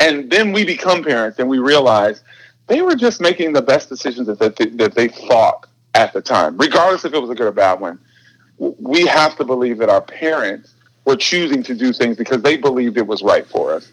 [0.00, 2.22] And then we become parents and we realize
[2.66, 6.56] they were just making the best decisions that they, that they thought at the time,
[6.58, 7.98] regardless if it was a good or bad one.
[8.58, 12.96] We have to believe that our parents were choosing to do things because they believed
[12.96, 13.90] it was right for us.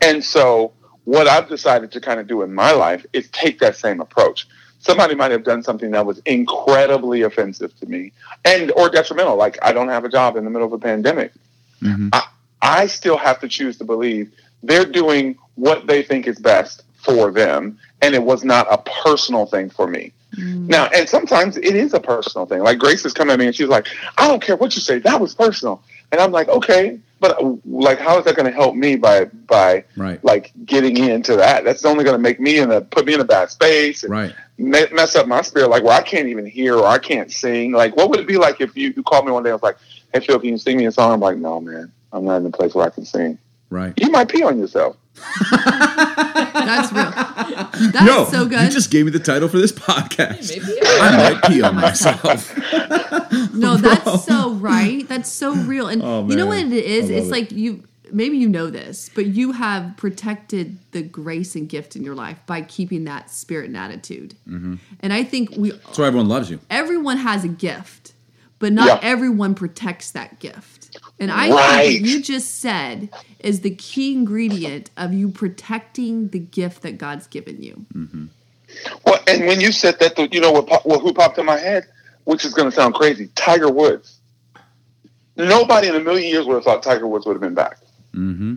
[0.00, 0.72] And so,
[1.04, 4.46] what I've decided to kind of do in my life is take that same approach.
[4.78, 8.12] Somebody might have done something that was incredibly offensive to me
[8.44, 11.32] and or detrimental, like I don't have a job in the middle of a pandemic.
[11.80, 12.10] Mhm.
[12.12, 12.24] I,
[12.62, 17.30] I still have to choose to believe they're doing what they think is best for
[17.32, 20.12] them, and it was not a personal thing for me.
[20.38, 22.60] Now, and sometimes it is a personal thing.
[22.60, 24.98] Like Grace has come at me and she's like, "I don't care what you say.
[25.00, 28.52] That was personal." And I'm like, "Okay, but uh, like, how is that going to
[28.52, 30.24] help me by by Right.
[30.24, 31.64] like getting into that?
[31.64, 34.12] That's only going to make me in a put me in a bad space and
[34.12, 34.32] Right.
[34.56, 35.68] me- mess up my spirit.
[35.68, 37.72] Like, where I can't even hear or I can't sing.
[37.72, 39.62] Like, what would it be like if you, you called me one day and was
[39.62, 39.76] like,
[40.14, 42.46] "Hey Phil, can you sing me a song?" I'm like, "No, man, I'm not in
[42.46, 43.38] a place where I can sing."
[43.70, 43.92] Right.
[43.96, 44.96] You might pee on yourself.
[45.50, 47.90] That's real.
[47.90, 48.62] That's Yo, so good.
[48.62, 50.50] you just gave me the title for this podcast.
[50.50, 52.54] Maybe I might pee on myself.
[53.54, 55.06] no, that's so right.
[55.08, 55.88] That's so real.
[55.88, 57.10] And Oh, you know what it is?
[57.10, 57.30] It's it.
[57.30, 62.02] like you maybe you know this, but you have protected the grace and gift in
[62.02, 64.34] your life by keeping that spirit and attitude.
[64.48, 64.74] Mm-hmm.
[65.00, 66.60] And I think we That's why everyone loves you.
[66.70, 68.12] everyone has a gift,
[68.58, 68.98] but not Yeah.
[69.02, 70.71] everyone protects that gift.
[71.22, 71.86] And I Right.
[71.86, 73.08] think what you just said
[73.38, 77.86] is the key ingredient of you protecting the gift that God's given you.
[79.06, 80.66] Well, and when you said that, the, you know what?
[80.66, 81.86] pop- Well, who popped in my head?
[82.24, 83.28] Which is going to sound crazy.
[83.36, 84.18] Tiger Woods.
[85.36, 87.78] Nobody in a million years would have thought Tiger Woods would have been back
[88.14, 88.56] Mm-hmm.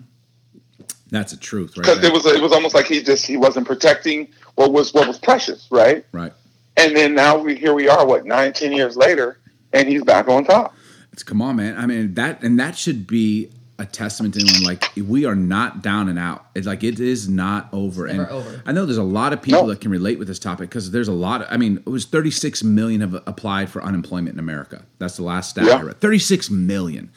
[1.12, 1.86] That's a truth, right?
[1.86, 5.08] because it was it was almost like he just he wasn't protecting what was what
[5.08, 6.04] was precious, right?
[6.12, 6.34] right.
[6.78, 9.38] And then now we here we are, what nine, ten years later,
[9.72, 10.75] and he's back on top.
[11.16, 11.78] It's come on, man.
[11.78, 13.50] I mean that, and that should be
[13.80, 14.64] a testament to anyone.
[14.64, 16.48] Like we are not down and out.
[16.56, 18.06] It's like it is not over.
[18.06, 18.62] never and over.
[18.66, 19.68] I know there's a lot of people No.
[19.70, 21.42] that can relate with this topic because there's a lot.
[21.44, 24.84] Of, I mean, it was 36 million have applied for unemployment in America.
[25.00, 25.76] That's the last stat Yeah.
[25.76, 26.02] I read.
[26.02, 27.12] 36 million.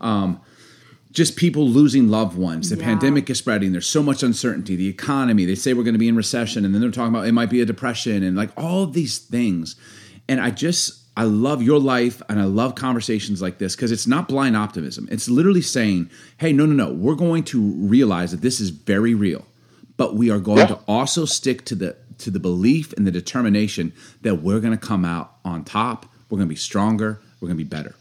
[0.00, 0.38] Um,
[1.10, 2.70] just people losing loved ones.
[2.70, 2.84] The Yeah.
[2.84, 3.72] pandemic is spreading.
[3.72, 4.76] There's so much uncertainty.
[4.76, 5.44] The economy.
[5.44, 7.50] They say we're going to be in recession, and then they're talking about it might
[7.50, 9.74] be a depression, and like all of these things.
[10.28, 14.06] And I just I love your life, and I love conversations like this because it's
[14.06, 15.08] not blind optimism.
[15.10, 16.92] It's literally saying, "Hey, no, no, no.
[16.92, 19.44] We're going to realize that this is very real,
[19.96, 20.66] but we are going Yeah.
[20.66, 23.92] to also stick to the to the belief and the determination
[24.22, 26.06] that we're going to come out on top.
[26.28, 27.18] We're going to be stronger.
[27.40, 27.94] We're going to be better.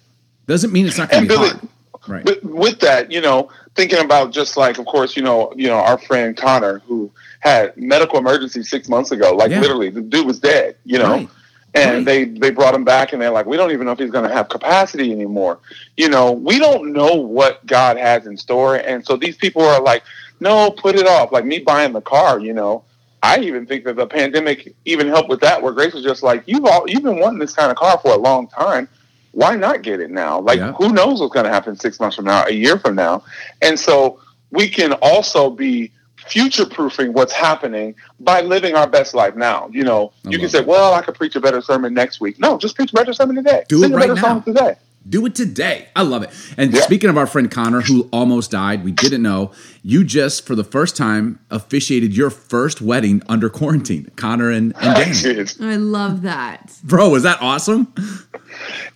[0.46, 1.70] Doesn't mean it's not going to be Billy- hard,
[2.08, 2.26] right?
[2.26, 5.76] But with that, you know, thinking about just like, of course, you know, you know,
[5.78, 9.62] our friend Connor who had medical emergency six months ago, like Yeah.
[9.62, 11.12] literally, the dude was dead, you know.
[11.12, 11.30] Right.
[11.76, 14.10] And they they brought him back, and they're like, we don't even know if he's
[14.12, 15.60] going to have capacity anymore.
[15.98, 19.82] You know, we don't know what God has in store, and so these people are
[19.82, 20.04] like,
[20.40, 21.32] no, put it off.
[21.32, 22.84] Like me buying the car, you know.
[23.22, 26.44] I even think that the pandemic even helped with that, where Grace was just like,
[26.48, 28.88] you've all you've been wanting this kind of car for a long time.
[29.32, 30.40] Why not get it now?
[30.40, 30.72] Like, Yeah.
[30.74, 33.24] who knows what's going to happen six months from now, a year from now?
[33.62, 34.20] And so
[34.52, 35.92] we can also be
[36.30, 39.70] future proofing what's happening by living our best life now.
[39.72, 42.40] You know, I you can say, well, I could preach a better sermon next week.
[42.40, 43.64] No, just preach a better sermon today.
[43.68, 44.22] Do it Sing a right better now.
[44.22, 44.76] song today.
[45.08, 45.88] Do it today.
[45.96, 46.30] I love it.
[46.58, 46.82] And Yeah.
[46.82, 49.52] speaking of our friend Connor, who almost died, we didn't know.
[49.82, 54.12] You just, for the first time, officiated your first wedding under quarantine.
[54.18, 56.74] Connor and, and I I love that.
[56.84, 57.94] Bro, is that awesome?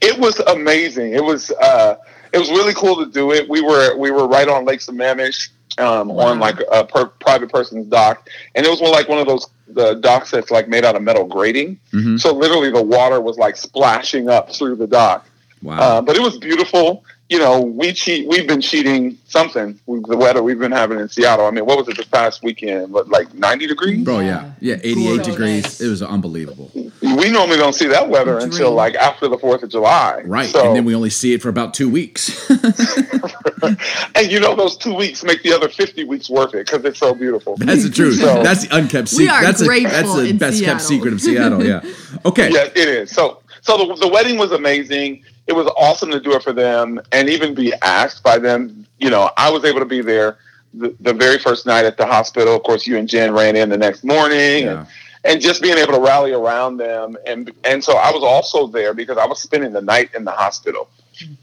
[0.01, 1.13] it was amazing.
[1.13, 1.95] It was uh,
[2.33, 3.47] it was really cool to do it.
[3.49, 7.87] We were we were right on Lake Sammamish um, on like a per, private person's
[7.87, 10.95] dock, and it was one, like one of those the docks that's like made out
[10.95, 11.79] of metal grating.
[11.91, 12.19] Mhm.
[12.19, 15.27] So literally, the water was like splashing up through the dock.
[15.61, 15.79] Wow.
[15.79, 17.03] Uh, but it was beautiful.
[17.33, 18.27] You know, we cheat.
[18.27, 21.47] We've been cheating something with the weather we've been having in Seattle.
[21.47, 22.93] I mean, what was it this past weekend?
[22.93, 24.03] What, like ninety degrees?
[24.03, 24.51] Bro, yeah.
[24.59, 25.27] Yeah, 88 Gorgeous.
[25.27, 25.81] degrees.
[25.81, 26.69] It was unbelievable.
[26.75, 30.21] We normally don't see that weather until like after the Fourth of July.
[30.25, 30.47] Right.
[30.47, 32.47] So, and then we only see it for about two weeks.
[34.13, 36.99] and you know those two weeks make the other fifty weeks worth it because it's
[36.99, 37.55] so beautiful.
[37.57, 38.19] That's the truth.
[38.19, 39.41] So- that's the unkept secret.
[39.41, 41.65] That's, a, that's the in best kept secret of Seattle.
[41.65, 41.81] Yeah.
[42.25, 42.49] Okay.
[42.53, 43.09] Yeah, it is.
[43.09, 45.23] So, so the, the wedding was amazing.
[45.47, 48.85] It was awesome to do it for them, and even be asked by them.
[48.97, 50.37] You know, I was able to be there
[50.73, 52.55] the, the very first night at the hospital.
[52.55, 54.79] Of course, you and Jen ran in the next morning, Yeah.
[54.79, 54.87] and,
[55.25, 58.93] and just being able to rally around them, and and so I was also there
[58.93, 60.89] because I was spending the night in the hospital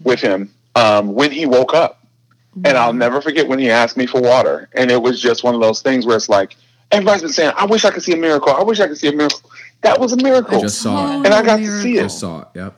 [0.02, 1.98] with him um, when he woke up.
[2.64, 4.68] And I'll never forget when he asked me for water.
[4.74, 6.56] And it was just one of those things where it's like,
[6.90, 8.52] everybody's been saying, I wish I could see a miracle.
[8.52, 9.40] I wish I could see a miracle.
[9.82, 10.58] That was a miracle.
[10.58, 11.26] I just saw it.
[11.26, 12.02] And I got to see it.
[12.02, 12.48] Just saw it.
[12.54, 12.74] Yep.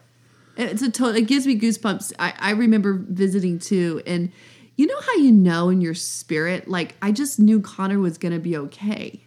[0.56, 1.16] It's a total.
[1.16, 2.12] It gives me goosebumps.
[2.18, 4.30] I, I remember visiting too, and
[4.76, 8.32] you know how you know in your spirit, like I just knew Connor was going
[8.34, 9.20] to be okay,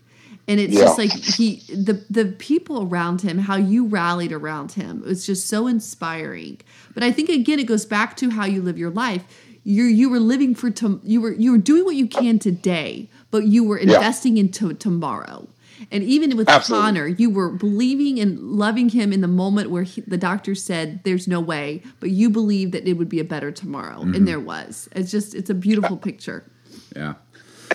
[0.47, 4.99] and it's just like he, the the people around him, how you rallied around him,
[5.03, 6.59] it was just so inspiring.
[6.93, 9.23] But I think again, it goes back to how you live your life.
[9.63, 13.09] You you were living for tom- you were you were doing what you can today,
[13.31, 13.95] but you were Yeah.
[13.95, 15.47] investing into tomorrow.
[15.91, 16.85] And even with Absolutely.
[16.85, 21.01] Connor, you were believing and loving him in the moment where he, the doctor said
[21.03, 24.15] there's no way, but you believed that it would be a better tomorrow, Mm-hmm.
[24.15, 24.87] and there was.
[24.93, 26.43] It's just it's a beautiful picture.
[26.95, 27.15] Yeah.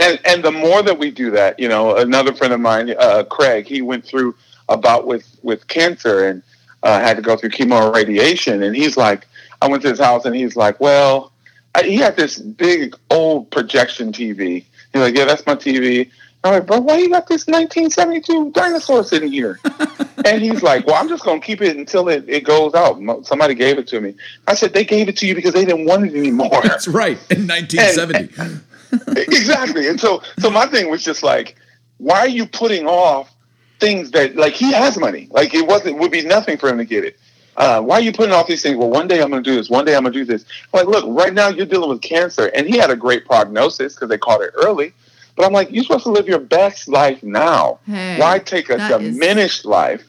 [0.00, 3.24] And and the more that we do that, you know, another friend of mine, uh,
[3.24, 4.34] Craig, he went through
[4.68, 6.42] a bout with with cancer and
[6.82, 8.62] uh, had to go through chemo and radiation.
[8.62, 9.26] And he's like,
[9.60, 11.32] I went to his house and he's like, well,
[11.74, 14.64] I, he had this big old projection TV.
[14.92, 16.10] He's like, yeah, that's my TV.
[16.42, 19.60] I'm like, bro, why you got this 1972 dinosaur sitting here?
[20.24, 23.26] and he's like, well, I'm just gonna keep it until it, it goes out.
[23.26, 24.14] Somebody gave it to me.
[24.46, 26.60] I said they gave it to you because they didn't want it anymore.
[26.62, 27.18] That's right.
[27.30, 28.62] In 1970.
[29.16, 29.88] exactly.
[29.88, 31.56] And so, so my thing was just like,
[31.98, 33.32] why are you putting off
[33.78, 35.28] things that like he has money?
[35.30, 37.18] Like it wasn't would be nothing for him to get it.
[37.56, 38.78] Uh, why are you putting off these things?
[38.78, 39.68] Well, one day I'm going to do this.
[39.68, 40.46] One day I'm going to do this.
[40.72, 44.08] Like, look, right now you're dealing with cancer, and he had a great prognosis because
[44.08, 44.94] they caught it early.
[45.40, 47.78] But I'm like, you're supposed to live your best life now.
[47.86, 50.04] Hey, why take a that is- diminished life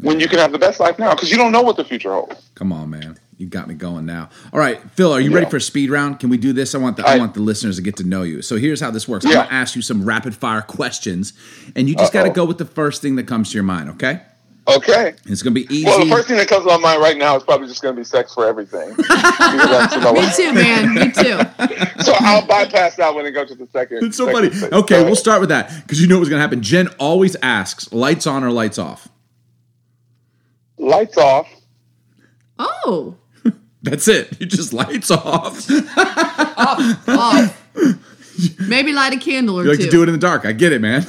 [0.00, 1.14] when you can have the best life now?
[1.14, 2.50] Because you don't know what the future holds.
[2.56, 3.20] Come on, man.
[3.38, 4.30] You got me going now.
[4.52, 6.18] All right, Phil, are you ready for a speed round?
[6.18, 6.74] Can we do this?
[6.74, 8.42] I want the I, I- want the listeners to get to know you.
[8.42, 9.24] So here's how this works.
[9.24, 11.32] I'm gonna ask you some rapid fire questions,
[11.76, 13.90] and you just got to go with the first thing that comes to your mind.
[13.90, 14.22] Okay?
[14.68, 15.14] Okay.
[15.26, 15.84] It's gonna be easy.
[15.84, 17.94] Well, the first thing that comes to my mind right now is probably just going
[17.94, 18.94] to be sex for everything.
[18.96, 20.94] Because that's, you know, Me too, man.
[20.94, 22.02] Me too.
[22.02, 24.04] so I'll bypass that one and go to the second.
[24.04, 24.60] it's so second funny.
[24.60, 24.74] thing.
[24.74, 26.62] Okay, Go we'll start with that because you know what's gonna happen.
[26.62, 29.08] Jen always asks, "Lights on or lights off?"
[30.78, 31.48] Lights off.
[32.58, 33.16] Oh,
[33.82, 34.40] That's it.
[34.40, 35.70] You just lights off.
[37.08, 37.62] off.
[38.58, 39.84] Maybe light a candle or You like two.
[39.86, 40.44] to do it in the dark.
[40.44, 41.06] I get it, man.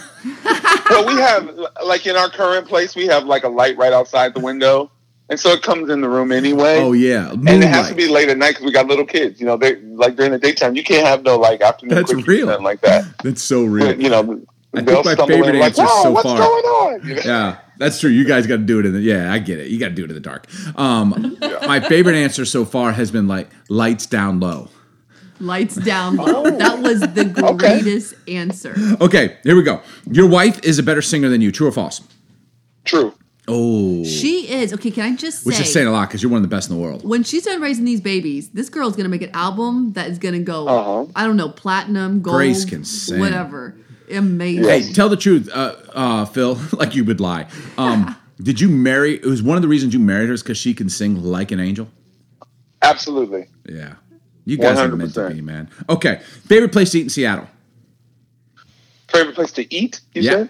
[0.89, 1.49] Well, we have
[1.85, 4.91] like in our current place, we have like a light right outside the window,
[5.29, 6.79] and so it comes in the room anyway.
[6.79, 9.39] Oh yeah, And it has to be late at night because we got little kids.
[9.39, 11.95] You know, they like during the daytime, you can't have no like afternoon.
[11.95, 12.47] That's real.
[12.47, 13.05] nothing like that.
[13.23, 13.87] That's so real.
[13.87, 14.41] But, you know,
[14.73, 17.21] I think my favorite in like, answer "Wow, so what's far- going on?" You know?
[17.25, 18.09] Yeah, that's true.
[18.09, 19.31] You guys got to do it in the yeah.
[19.31, 19.67] I get it.
[19.67, 20.47] You got to do it in the dark.
[20.77, 24.69] Um, my favorite answer so far has been like lights down low.
[25.39, 26.43] Lights down low.
[26.57, 27.57] That was the Okay.
[27.81, 28.75] greatest answer.
[29.01, 29.81] Okay, here we go.
[30.11, 31.51] Your wife is a better singer than you.
[31.51, 32.01] True or false?
[32.85, 33.13] True.
[33.49, 34.91] Oh, She is okay.
[34.91, 35.47] Can I just say?
[35.49, 37.07] which is saying a lot because you're one of the best in the world.
[37.07, 40.39] when she's done raising these babies, this girl's gonna make an album that is gonna
[40.39, 41.05] go, Uh-huh.
[41.15, 43.19] I don't know, platinum, gold, Grace can sing.
[43.19, 43.75] whatever.
[44.11, 44.63] Amazing.
[44.65, 46.57] Hey, tell the truth, uh, uh, Phil.
[46.73, 47.47] like you would lie.
[47.77, 49.15] Um, did you marry?
[49.15, 51.51] It was one of the reasons you married her is because she can sing like
[51.51, 51.87] an angel.
[52.81, 53.47] Absolutely.
[53.67, 53.93] Yeah,
[54.47, 55.69] you guys are meant to be, man.
[55.89, 57.47] Okay, favorite place to eat in Seattle.
[59.09, 60.01] Favorite place to eat?
[60.13, 60.31] You Yeah.
[60.31, 60.49] said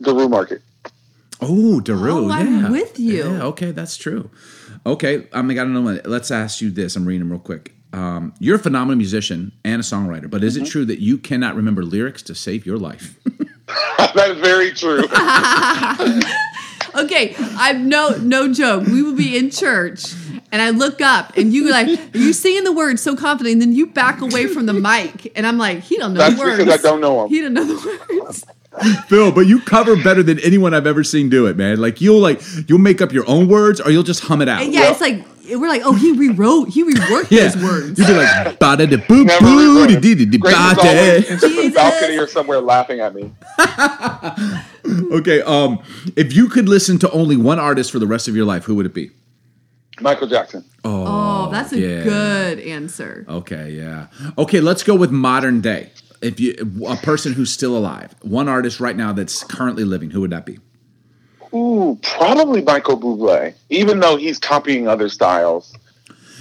[0.00, 0.62] the Rue Market.
[1.40, 2.26] Oh, Daru.
[2.26, 2.70] Oh, I'm yeah.
[2.70, 3.14] with you.
[3.24, 4.30] Yeah, okay, that's true.
[4.86, 6.00] Okay, I'm got another one.
[6.04, 6.94] Let's ask you this.
[6.96, 7.74] I'm reading them real quick.
[7.92, 10.44] Um, you're a phenomenal musician and a songwriter, but Mm-hmm.
[10.46, 13.18] is it true that you cannot remember lyrics to save your life?
[13.98, 15.02] that is very true.
[16.94, 18.86] Okay, I'm no no joke.
[18.86, 20.12] We will be in church,
[20.52, 23.72] and I look up, and you like you singing the words so confident, and then
[23.72, 26.58] you back away from the mic, and I'm like, he don't know That's the words.
[26.64, 27.28] because I don't know 'em.
[27.30, 28.44] He don't know the words.
[29.06, 31.78] Phil, but you cover better than anyone I've ever seen do it, man.
[31.80, 34.62] Like you'll like you'll make up your own words or you'll just hum it out.
[34.62, 34.90] And yeah, Yep.
[34.92, 35.24] it's like
[35.60, 37.48] we're like, oh, he rewrote, he reworked Yeah.
[37.48, 37.98] those words.
[37.98, 39.86] You'd be like, bada da boo Never boo
[40.38, 41.30] Grace is always bada.
[41.30, 43.30] into the balcony or somewhere laughing at me.
[45.12, 45.78] Okay, um,
[46.16, 48.74] if you could listen to only one artist for the rest of your life, who
[48.76, 49.10] would it be?
[50.00, 50.64] Michael Jackson.
[50.84, 52.02] Oh, that's a yeah.
[52.02, 53.24] good answer.
[53.28, 54.06] Okay, yeah.
[54.38, 55.90] Okay, let's go with modern day.
[56.22, 56.54] If you
[56.86, 60.46] a person who's still alive, one artist right now that's currently living, who would that
[60.46, 60.58] be?
[61.54, 63.54] Ooh, probably Michael Bublé.
[63.68, 65.74] Even though he's copying other styles,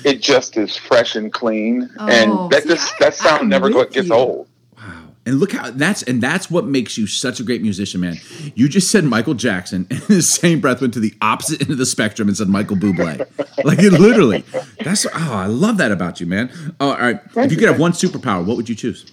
[0.05, 3.49] it just is fresh and clean, Oh, and that see, just I- that sound I'm
[3.49, 4.13] never gets you.
[4.13, 4.47] old.
[4.77, 4.93] Wow.
[5.25, 8.17] And look how that's and that's what makes you such a great musician, man.
[8.55, 11.71] You just said Michael Jackson, and in the same breath went to the opposite end
[11.71, 13.27] of the spectrum and said Michael Bublé.
[13.65, 14.43] like it literally.
[14.84, 16.49] That's oh, I love that about you, man.
[16.79, 17.19] Oh, all right.
[17.36, 19.05] if you could have one superpower, what would you choose?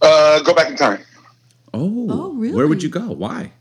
[0.00, 1.00] Uh, go back in time.
[1.74, 2.54] Oh, Oh, really?
[2.54, 3.10] Where would you go?
[3.12, 3.52] Why?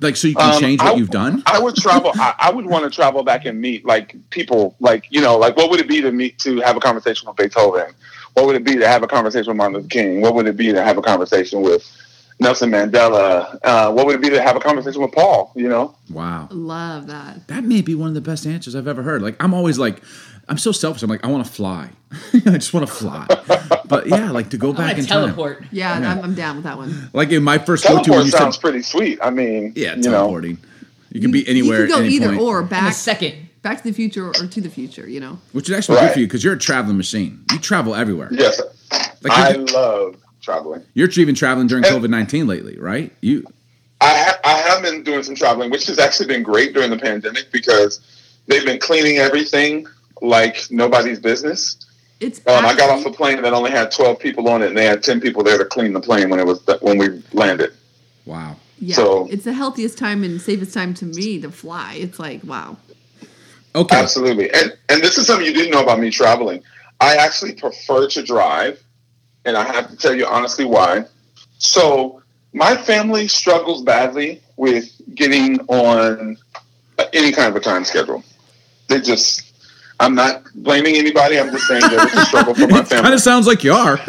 [0.00, 1.42] Like so you can Um, change what I- you've done?
[1.46, 2.12] I would travel.
[2.14, 5.56] I, I would want to travel back and meet like people, like you know, like
[5.56, 7.92] what would it be to meet to have a conversation with Beethoven?
[8.34, 10.20] What would it be to have a conversation with Martin Luther King?
[10.20, 11.84] What would it be to have a conversation with
[12.38, 13.58] Nelson Mandela?
[13.64, 15.50] Uh, what would it be to have a conversation with Paul?
[15.56, 16.46] You know, Wow.
[16.52, 17.48] Love that.
[17.48, 19.20] That may be one of the best answers I've ever heard.
[19.22, 20.00] Like I'm always like,
[20.48, 21.02] I'm so selfish.
[21.02, 21.90] I'm like, I want to fly.
[22.34, 23.26] I just want to fly.
[23.84, 25.24] But yeah, like to go back and in to time.
[25.26, 25.64] teleport.
[25.70, 27.10] Yeah, I'm, I'm down with that one.
[27.12, 29.18] Like in my first go to, when you sounds said, pretty sweet.
[29.22, 30.58] I mean, yeah, you know, teleporting.
[31.10, 31.82] You can be anywhere.
[31.82, 33.34] You can go at any either point, or In a back, second.
[33.62, 35.08] back to the future or to the future.
[35.08, 35.38] You know.
[35.52, 37.44] which is actually good for you because you're a traveling machine.
[37.52, 38.28] You travel everywhere.
[38.30, 38.60] yes,
[39.22, 40.82] Like I you're, love traveling.
[40.94, 43.12] you're even traveling during COVID nineteen lately, right?
[43.20, 43.44] You
[44.00, 46.98] I, ha- I have been doing some traveling, which has actually been great during the
[46.98, 48.00] pandemic because
[48.46, 49.86] they've been cleaning everything
[50.22, 51.76] like nobody's business.
[52.20, 52.40] It's.
[52.46, 54.86] Um, I got off a plane that only had twelve people on it, and they
[54.86, 57.72] had ten people there to clean the plane when it was when we landed.
[58.24, 58.56] wow.
[58.80, 61.94] Yeah, so- it's the healthiest time and safest time to me to fly.
[61.94, 62.76] It's like wow.
[63.74, 63.96] Okay.
[63.96, 66.62] Absolutely, and and this is something you didn't know about me traveling.
[67.00, 68.82] I actually prefer to drive,
[69.44, 71.04] and I have to tell you honestly why.
[71.58, 76.36] So my family struggles badly with getting on
[77.12, 78.24] any kind of a time schedule.
[78.88, 79.47] They just.
[80.00, 81.38] I'm not blaming anybody.
[81.38, 83.72] I'm just saying that it's a struggle for my It kind of sounds like you
[83.72, 83.98] are.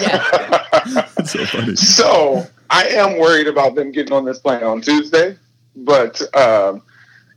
[0.00, 1.04] Yeah.
[1.24, 1.76] So funny.
[1.76, 5.36] So I am worried about them getting on this plane on Tuesday,
[5.76, 6.82] but um,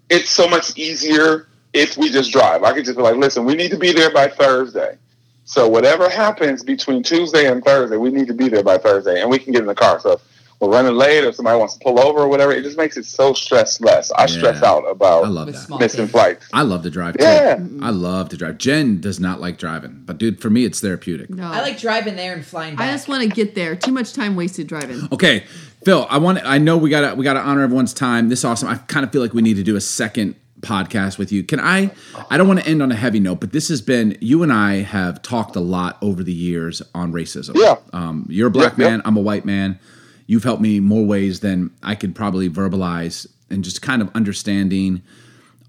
[0.09, 2.63] it's so much easier if we just drive.
[2.63, 4.97] I could just be like, listen, we need to be there by Thursday.
[5.43, 9.29] So whatever happens between Tuesday and Thursday, we need to be there by Thursday, and
[9.29, 9.99] we can get in the car.
[9.99, 10.21] So if
[10.59, 13.05] we're running late, or somebody wants to pull over or whatever, it just makes it
[13.05, 14.11] so stress less.
[14.11, 15.79] I stress out about I love that.
[15.79, 16.47] missing flights.
[16.53, 17.23] I love to drive too.
[17.23, 17.59] Yeah.
[17.81, 18.57] I love to drive.
[18.57, 21.29] Jen does not like driving, but dude, for me, it's therapeutic.
[21.29, 22.89] No, I like driving there and flying back.
[22.89, 23.75] I just want to get there.
[23.75, 25.07] Too much time wasted driving.
[25.11, 25.43] Okay,
[25.85, 26.39] Phil, I want.
[26.45, 28.29] I know we got to we got to honor everyone's time.
[28.29, 28.67] This is awesome.
[28.69, 31.43] I kind of feel like we need to do a second podcast with you.
[31.43, 31.91] Can I?
[32.29, 34.17] I don't want to end on a heavy note, but this has been.
[34.19, 37.55] You and I have talked a lot over the years on racism.
[37.55, 37.75] Yeah.
[37.93, 38.89] Um, you're a black Yep, yep.
[38.89, 39.01] man.
[39.05, 39.79] I'm a white man.
[40.27, 45.01] You've helped me more ways than I could probably verbalize, and just kind of understanding,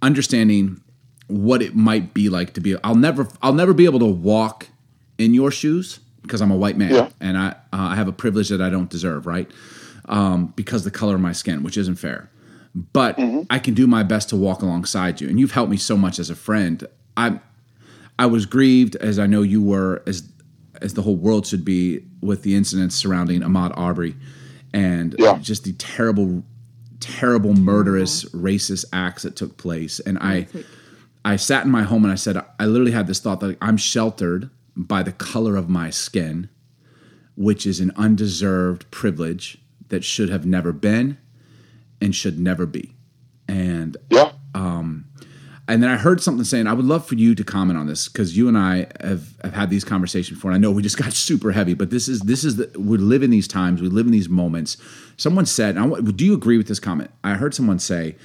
[0.02, 0.80] understanding
[1.28, 2.76] what it might be like to be.
[2.84, 3.28] I'll never.
[3.42, 4.68] I'll never be able to walk
[5.18, 7.08] in your shoes because I'm a white man Yeah.
[7.20, 9.50] and I uh, I have a privilege that I don't deserve, right?
[10.06, 12.30] Um, because the color of my skin, which isn't fair.
[12.92, 15.96] But I can do my best to walk alongside you, and you've helped me so
[15.96, 16.86] much as a friend.
[17.16, 17.40] I
[18.18, 20.28] I was grieved, as I know you were, as
[20.82, 24.14] as the whole world should be, with the incidents surrounding Ahmaud Arbery,
[24.76, 25.38] and Yeah.
[25.38, 26.44] just the terrible,
[27.00, 29.98] terrible, murderous, racist acts that took place.
[30.00, 30.46] And I.
[31.24, 33.76] I sat in my home and I said, I literally had this thought that I'm
[33.76, 36.48] sheltered by the color of my skin,
[37.36, 39.58] which is an undeserved privilege
[39.88, 41.18] that should have never been
[42.00, 42.94] and should never be.
[43.48, 44.30] And Yeah.
[44.54, 45.05] Um,
[45.68, 48.08] and then I heard something saying, I would love for you to comment on this
[48.08, 50.50] because you and I have, have had these conversations before.
[50.52, 52.98] And I know we just got super heavy, but this is this is the, we
[52.98, 54.76] live in these times, we live in these moments.
[55.16, 57.10] Someone said, and I do you agree with this comment?
[57.24, 58.16] I heard someone say,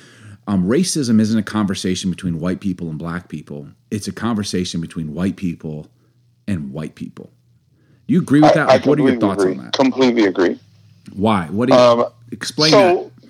[0.48, 3.68] um, racism isn't a conversation between white people and black people.
[3.90, 5.88] It's a conversation between white people
[6.48, 7.32] and white people.
[8.08, 8.68] Do you agree with that?
[8.68, 9.58] I, I Like, what are your thoughts agree.
[9.58, 9.74] on that?
[9.74, 10.60] Completely agree.
[11.14, 11.46] Why?
[11.48, 12.96] What do you Um, explain that?
[12.96, 13.21] so, uh,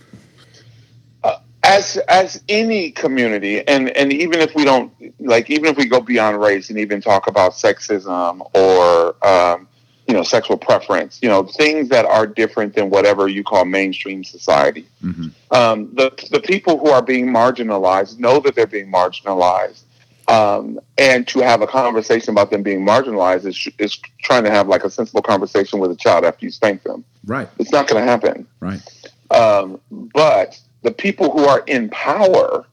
[1.64, 6.00] as as any community, and and even if we don't like, even if we go
[6.02, 9.68] beyond race and even talk about sexism or um,
[10.08, 14.24] you know sexual preference, you know things that are different than whatever you call mainstream
[14.24, 14.88] society.
[15.04, 15.32] Mhm.
[15.52, 19.84] Um, the the people who are being marginalized know that they're being marginalized.
[20.28, 24.68] Um, and to have a conversation about them being marginalized is, is trying to have
[24.70, 27.04] like a sensible conversation with a child after you spank them.
[27.26, 27.50] Right.
[27.60, 28.48] It's not going to happen.
[28.62, 28.82] Right.
[29.30, 32.66] Um, but the people who are in power,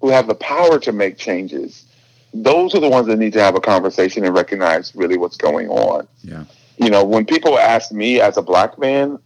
[0.00, 1.84] who have the power to make changes,
[2.32, 5.68] those are the ones that need to have a conversation and recognize really what's going
[5.68, 6.08] on.
[6.22, 6.44] Yeah.
[6.78, 9.18] You know, when people ask me as a black man,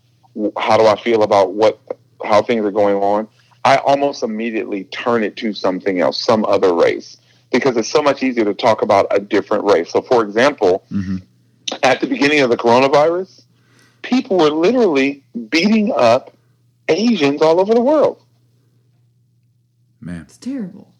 [0.56, 1.80] how do I feel about what
[2.24, 3.28] how things are going on,
[3.64, 7.16] I almost immediately turn it to something else, some other race,
[7.52, 9.90] because it's so much easier to talk about a different race.
[9.90, 11.22] So, for example, Mhm.
[11.82, 13.42] at the beginning of the coronavirus,
[14.02, 16.32] people were literally beating up
[16.88, 18.22] Asians all over the world,
[20.00, 20.22] Man.
[20.22, 20.92] It's terrible.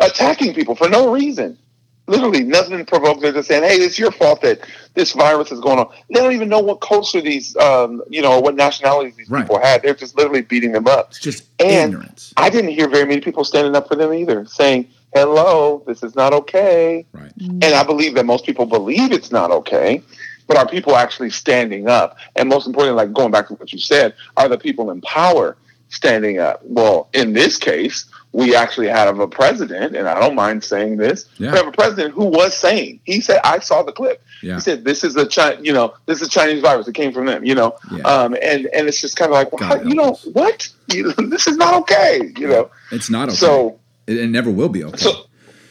[0.00, 1.58] attacking people for no reason.
[2.06, 3.20] Literally, nothing provoked.
[3.20, 4.60] They're just saying, "Hey, it's your fault that
[4.94, 8.40] this virus is going on." They don't even know what culture these, um, you know,
[8.40, 9.42] what nationalities these Right.
[9.42, 9.82] people had.
[9.82, 11.10] They're just literally beating them up.
[11.10, 12.32] It's just And- ignorance.
[12.36, 16.16] I didn't hear very many people standing up for them either, saying, "Hello, this is
[16.16, 17.30] not okay." Right.
[17.38, 20.02] And I believe that most people believe it's not okay,
[20.50, 22.16] but are people actually standing up?
[22.34, 25.56] And most importantly, like going back to what you said, are the people in power
[25.90, 26.60] standing up?
[26.64, 31.28] Well, in this case, we actually have a president, and I don't mind saying this.
[31.38, 31.52] Yeah.
[31.52, 34.20] We have a president who was saying, he said, I saw the clip.
[34.42, 34.54] Yeah.
[34.54, 36.88] He said, "This is a Chi- you know, this is a Chinese virus.
[36.88, 38.02] It came from them." You know, Yeah.
[38.02, 40.68] um, and and it's just kind of like, well, how- you know, what?
[40.92, 42.32] You, this is not okay.
[42.36, 43.36] You know, It's not okay.
[43.36, 43.78] so
[44.08, 44.96] it, it never will be okay.
[44.96, 45.26] so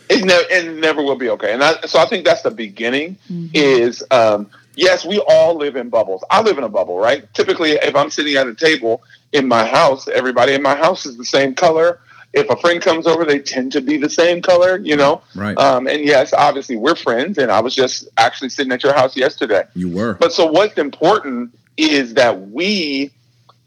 [0.09, 1.53] it, ne- it never will be okay.
[1.53, 3.17] And I, so I think that's the beginning
[3.53, 4.49] is, um,
[4.79, 6.23] yes, we all live in bubbles.
[6.29, 7.31] I live in a bubble, right?
[7.33, 9.03] Typically, if I'm sitting at a table
[9.33, 11.99] in my house, everybody in my house is the same color.
[12.31, 15.21] If a friend comes over, they tend to be the same color, you know?
[15.35, 15.57] right.
[15.57, 17.37] Um, and yes, obviously we're friends.
[17.39, 19.63] And I was just actually sitting at your house yesterday.
[19.73, 20.13] you were.
[20.13, 23.11] But so what's important is that we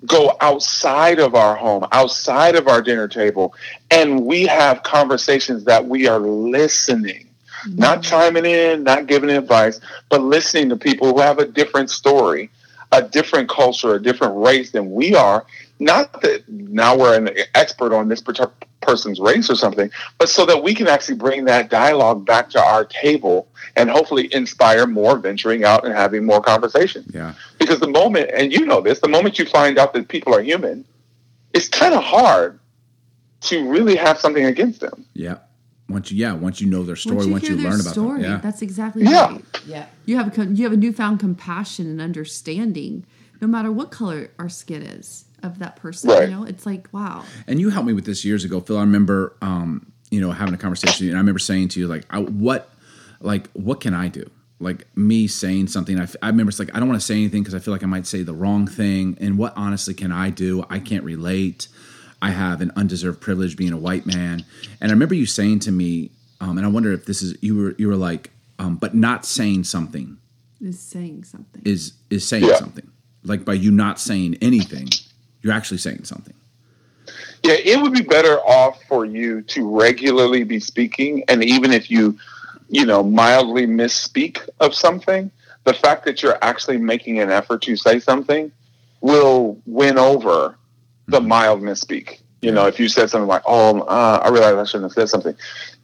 [0.06, 3.54] go outside of our home, outside of our dinner table,
[3.90, 7.28] and we have conversations that we are listening,
[7.66, 12.50] not chiming in, not giving advice, but listening to people who have a different story,
[12.90, 15.46] a different culture, a different race than we are.
[15.78, 20.44] Not that now we're an expert on this particular person's race or something, but so
[20.46, 25.16] that we can actually bring that dialogue back to our table and hopefully inspire more
[25.18, 27.04] venturing out and having more conversation.
[27.14, 27.34] yeah.
[27.58, 30.42] Because the moment, and you know this, the moment you find out that people are
[30.42, 30.84] human,
[31.54, 32.58] it's kind of hard
[33.42, 35.06] to really have something against them.
[35.14, 35.38] Yeah.
[35.88, 37.80] Once you yeah, once you know their story, Once you once hear you their learn
[37.80, 38.30] about story, them.
[38.32, 38.36] Yeah.
[38.38, 39.32] that's exactly Yeah.
[39.32, 39.44] right.
[39.66, 39.86] Yeah.
[40.06, 43.04] You have a, you have a newfound compassion and understanding,
[43.40, 46.10] no matter what color our skin is of that person.
[46.10, 46.28] Right.
[46.28, 47.24] You know, it's like wow.
[47.46, 48.78] And you helped me with this years ago, Phil.
[48.78, 52.04] I remember, um, you know, having a conversation, and I remember saying to you, like,
[52.10, 52.70] I, what,
[53.20, 54.30] like, what can I do?
[54.60, 57.14] Like me saying something, I, f- I remember it's like I don't want to say
[57.14, 59.18] anything because I feel like I might say the wrong thing.
[59.20, 60.64] And what honestly can I do?
[60.70, 61.66] I can't relate.
[62.22, 64.44] I have an undeserved privilege being a white man.
[64.80, 67.56] And I remember you saying to me, um, and I wonder if this is you
[67.56, 70.16] were you were like, um, but not saying something
[70.60, 71.62] Is saying something.
[71.64, 72.56] is is saying Yeah.
[72.56, 72.86] something.
[73.24, 74.88] Like by you not saying anything,
[75.42, 76.34] you're actually saying something.
[77.42, 81.90] Yeah, it would be better off for you to regularly be speaking, and even if
[81.90, 82.16] you,
[82.68, 85.28] you know, mildly misspeak of something,
[85.64, 88.52] the fact that you're actually making an effort to say something
[89.00, 90.56] will win over
[91.08, 92.20] the mild misspeak.
[92.40, 95.08] You know, if you said something like, "Oh, uh, I realize I shouldn't have said
[95.08, 95.36] something,"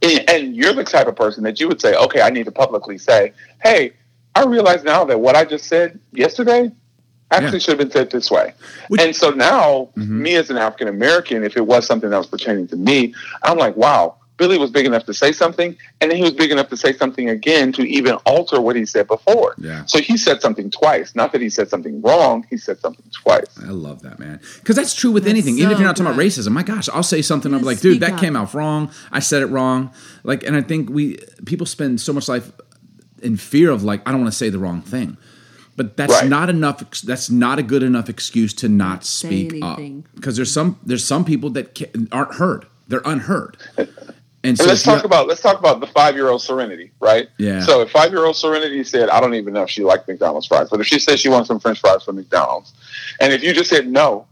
[0.02, 2.52] and, and you're the type of person that you would say, "Okay, I need to
[2.52, 3.92] publicly say, hey,
[4.34, 6.72] I realize now that what I just said yesterday
[7.30, 7.62] actually Yeah.
[7.62, 8.54] should have been said this way."
[8.98, 10.08] And so now, Mhm.
[10.08, 13.14] me as an African American, if it was something that was pertaining to me,
[13.44, 16.50] I'm like, wow, Billy was big enough to say something, and then he was big
[16.50, 19.54] enough to say something again to even alter what he said before.
[19.58, 19.84] Yeah.
[19.84, 21.14] So he said something twice.
[21.14, 23.58] Not that he said something wrong, he said something twice.
[23.62, 24.40] I love that, man.
[24.60, 25.58] Because that's true with That's anything.
[25.58, 27.52] Even if you're not talking about racism, my gosh, I'll say something.
[27.52, 28.20] I'm like, dude, that up.
[28.20, 28.90] came out wrong.
[29.12, 29.90] I said it wrong.
[30.22, 32.50] Like, and I think we people spend so much life
[33.20, 35.16] in fear of like, I don't want to say the wrong thing.
[35.76, 36.28] But that's Right.
[36.28, 37.02] not enough.
[37.02, 39.80] That's not a good enough excuse to not speak up.
[40.14, 42.66] Because there's some there's some people that ca aren't heard.
[42.88, 43.56] They're unheard.
[44.48, 47.28] And so And let's talk about let's talk about the five year old Serenity, right?
[47.38, 47.60] Yeah.
[47.60, 50.46] So if five year old Serenity said, I don't even know if she liked McDonald's
[50.46, 52.72] fries, but if she said she wants some French fries from McDonald's,
[53.20, 54.26] and if you just said no,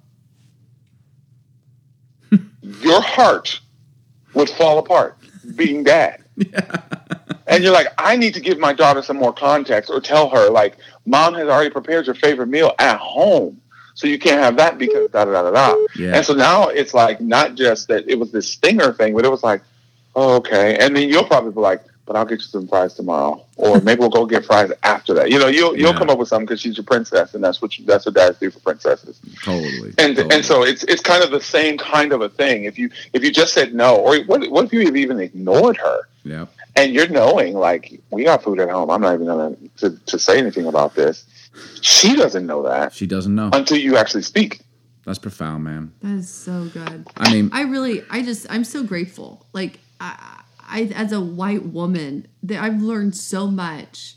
[2.62, 3.60] your heart
[4.34, 5.16] would fall apart
[5.54, 6.24] being dad.
[7.48, 10.50] And you're like, I need to give my daughter some more context or tell her,
[10.50, 13.60] like, mom has already prepared your favorite meal at home.
[13.94, 15.86] So you can't have that because da da da da da.
[15.96, 16.16] Yeah.
[16.16, 19.30] And so now it's like not just that it was this stinger thing, but it
[19.30, 19.62] was like,
[20.16, 20.76] oh, okay.
[20.78, 23.98] And then you'll probably be like, but I'll get you some fries tomorrow, or maybe
[24.00, 25.30] we'll go get fries after that.
[25.30, 25.98] You know, you'll you'll Yeah.
[25.98, 28.38] come up with something because she's your princess, and that's what you, that's what dads
[28.38, 29.18] do for princesses.
[29.42, 29.92] totally.
[29.98, 30.34] And totally.
[30.34, 32.64] and so it's it's kind of the same kind of a thing.
[32.64, 35.76] If you if you just said no, or what what if you have even ignored
[35.78, 36.00] her?
[36.24, 36.46] Yeah.
[36.74, 38.90] and you're knowing like we got food at home.
[38.90, 41.24] I'm not even gonna to, to say anything about this.
[41.80, 43.50] She doesn't know that She doesn't know.
[43.52, 44.60] until you actually speak.
[45.04, 45.92] That's profound, man.
[46.02, 47.06] That is so good.
[47.16, 49.46] I mean, I really, I just, I'm so grateful.
[49.52, 54.14] Like, I, I as a white woman, that I've learned so much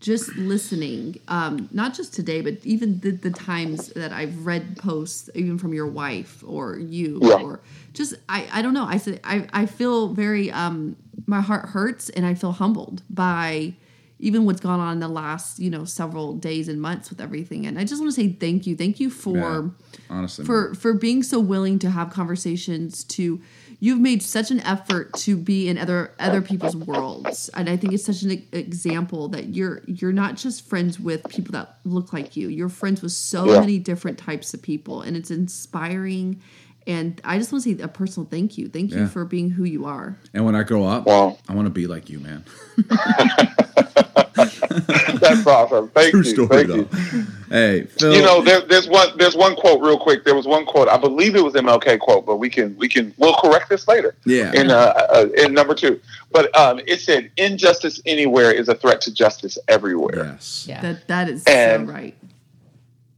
[0.00, 1.20] just listening.
[1.28, 5.74] Um, not just today, but even the, the times that I've read posts, even from
[5.74, 7.42] your wife or you, Yeah.
[7.42, 7.60] or
[7.92, 8.84] just, I, I don't know.
[8.86, 13.74] I said, I, I feel very, um, my heart hurts, and I feel humbled by
[14.18, 17.66] even what's gone on in the last, you know, several days and months with everything.
[17.66, 19.68] And I just want to say thank you, thank you for Yeah,
[20.08, 23.40] honestly, for for being so willing to have conversations to
[23.80, 27.92] you've made such an effort to be in other other people's worlds and i think
[27.92, 32.12] it's such an e- example that you're you're not just friends with people that look
[32.12, 33.60] like you you're friends with so Yeah.
[33.60, 36.40] many different types of people and it's inspiring
[36.86, 39.64] and i just want to say a personal thank you thank you for being who
[39.64, 41.38] you are and when I grow up, Wow.
[41.48, 42.44] I want to be like you, man.
[45.20, 45.88] That's awesome.
[45.90, 46.24] Thank True you.
[46.24, 46.98] story, Thank though.
[47.18, 47.26] you.
[47.50, 48.14] Hey, Phil.
[48.14, 49.16] You know, there, there's one.
[49.18, 50.24] There's one quote, real quick.
[50.24, 50.88] There was one quote.
[50.88, 54.14] I believe it was MLK quote, but we can we can we'll correct this later.
[54.24, 54.52] Yeah.
[54.52, 54.74] In uh,
[55.12, 59.58] uh in number two, but um, it said injustice anywhere is a threat to justice
[59.68, 60.24] everywhere.
[60.32, 60.66] yes.
[60.68, 60.80] Yeah.
[60.82, 62.14] that that is And- so right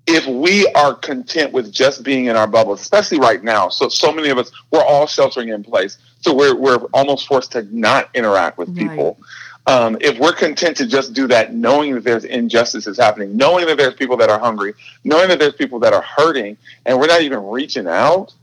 [0.07, 4.11] If we are content with just being in our bubble, especially right now, so so
[4.13, 8.09] many of us we're all sheltering in place, so we're we're almost forced to not
[8.15, 8.89] interact with Right.
[8.89, 9.19] people.
[9.67, 13.77] Um, if we're content to just do that, knowing that there's injustices happening, knowing that
[13.77, 17.23] there's people that are hungry, knowing that there's people that are hurting, and we're not
[17.23, 18.35] even reaching out,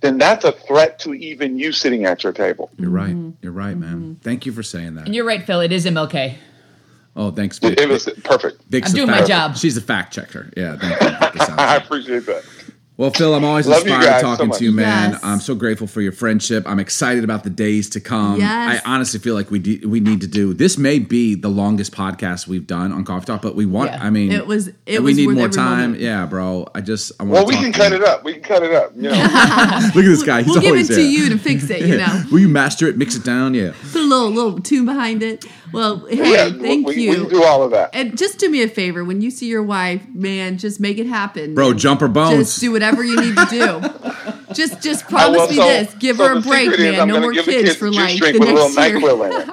[0.00, 2.70] then that's a threat to even you sitting at your table.
[2.78, 3.10] You're right.
[3.10, 3.30] Mm-hmm.
[3.40, 4.18] You're right, man.
[4.22, 5.06] Thank you for saying that.
[5.06, 5.60] And you're right, Phil.
[5.60, 6.36] It is MLK.
[7.16, 7.58] Oh, thanks.
[7.62, 8.62] It, it was perfect.
[8.68, 9.56] Vic's I'm the doing my job.
[9.56, 10.50] She's a fact checker.
[10.56, 11.08] Yeah, thank you.
[11.08, 11.34] Vic.
[11.34, 12.44] It sounds I appreciate that.
[12.98, 15.12] Well, Phil, I'm always Love inspired guys so talking to you, man.
[15.12, 15.20] Yes.
[15.22, 16.64] I'm so grateful for your friendship.
[16.66, 18.40] I'm excited about the days to come.
[18.40, 18.82] Yes.
[18.84, 20.76] I honestly feel like we de- we need to do this.
[20.76, 23.92] May be the longest podcast we've done on Coffee Talk, but we want.
[23.92, 24.02] Yeah.
[24.02, 25.78] I mean, It was- it we was need more time.
[25.92, 26.00] moment.
[26.00, 26.66] Yeah, bro.
[26.74, 27.12] I just.
[27.20, 27.48] I want to talk.
[27.52, 28.24] Well, we can cut it up.
[28.24, 28.90] We can cut it up.
[28.96, 29.10] You know,
[29.94, 30.42] Look at this guy.
[30.42, 30.96] He's we'll give it there.
[30.96, 32.98] to you to fix it you know Will you master it?
[32.98, 33.54] Mix it down.
[33.54, 33.74] Yeah.
[33.92, 37.42] put a little little tune behind it well hey yeah, thank we, you we do
[37.44, 37.90] all of that.
[37.94, 41.06] And just do me a favor when you see your wife, man, just make it
[41.06, 41.54] happen.
[41.54, 42.48] Bro, jump her bones.
[42.48, 43.80] Just do whatever you need to do.
[44.54, 45.94] just just promise well, me so- this.
[45.94, 47.00] Give so her a break, man.
[47.00, 48.72] I'm No more give the kids, kids for juice like drink the with a little
[48.74, 49.10] next year.
[49.10, 49.50] NyQuil in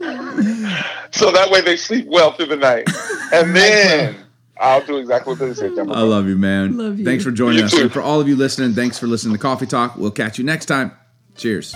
[0.00, 0.84] it.
[1.12, 2.88] so that way they sleep well through the night,
[3.32, 4.16] and then
[4.58, 5.74] I'll do exactly what they say.
[5.74, 6.76] Jump I love you, man.
[6.76, 7.04] Love you.
[7.04, 7.72] Thanks for joining You us.
[7.72, 7.82] too.
[7.82, 9.96] And for all of you listening, thanks for listening to Coffee Talk.
[9.96, 10.92] We'll catch you next time.
[11.36, 11.74] Cheers.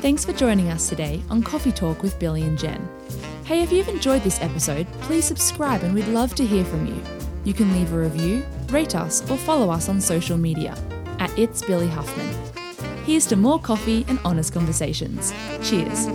[0.00, 2.88] Thanks for joining us today on Coffee Talk with Billy and Jen.
[3.44, 7.02] Hey, if you've enjoyed this episode, please subscribe and we'd love to hear from you.
[7.44, 10.74] You can leave a review, rate us, or follow us on social media
[11.18, 12.34] at It's Billy Huffman.
[13.04, 15.34] Here's to more coffee and honest conversations.
[15.62, 16.06] Cheers.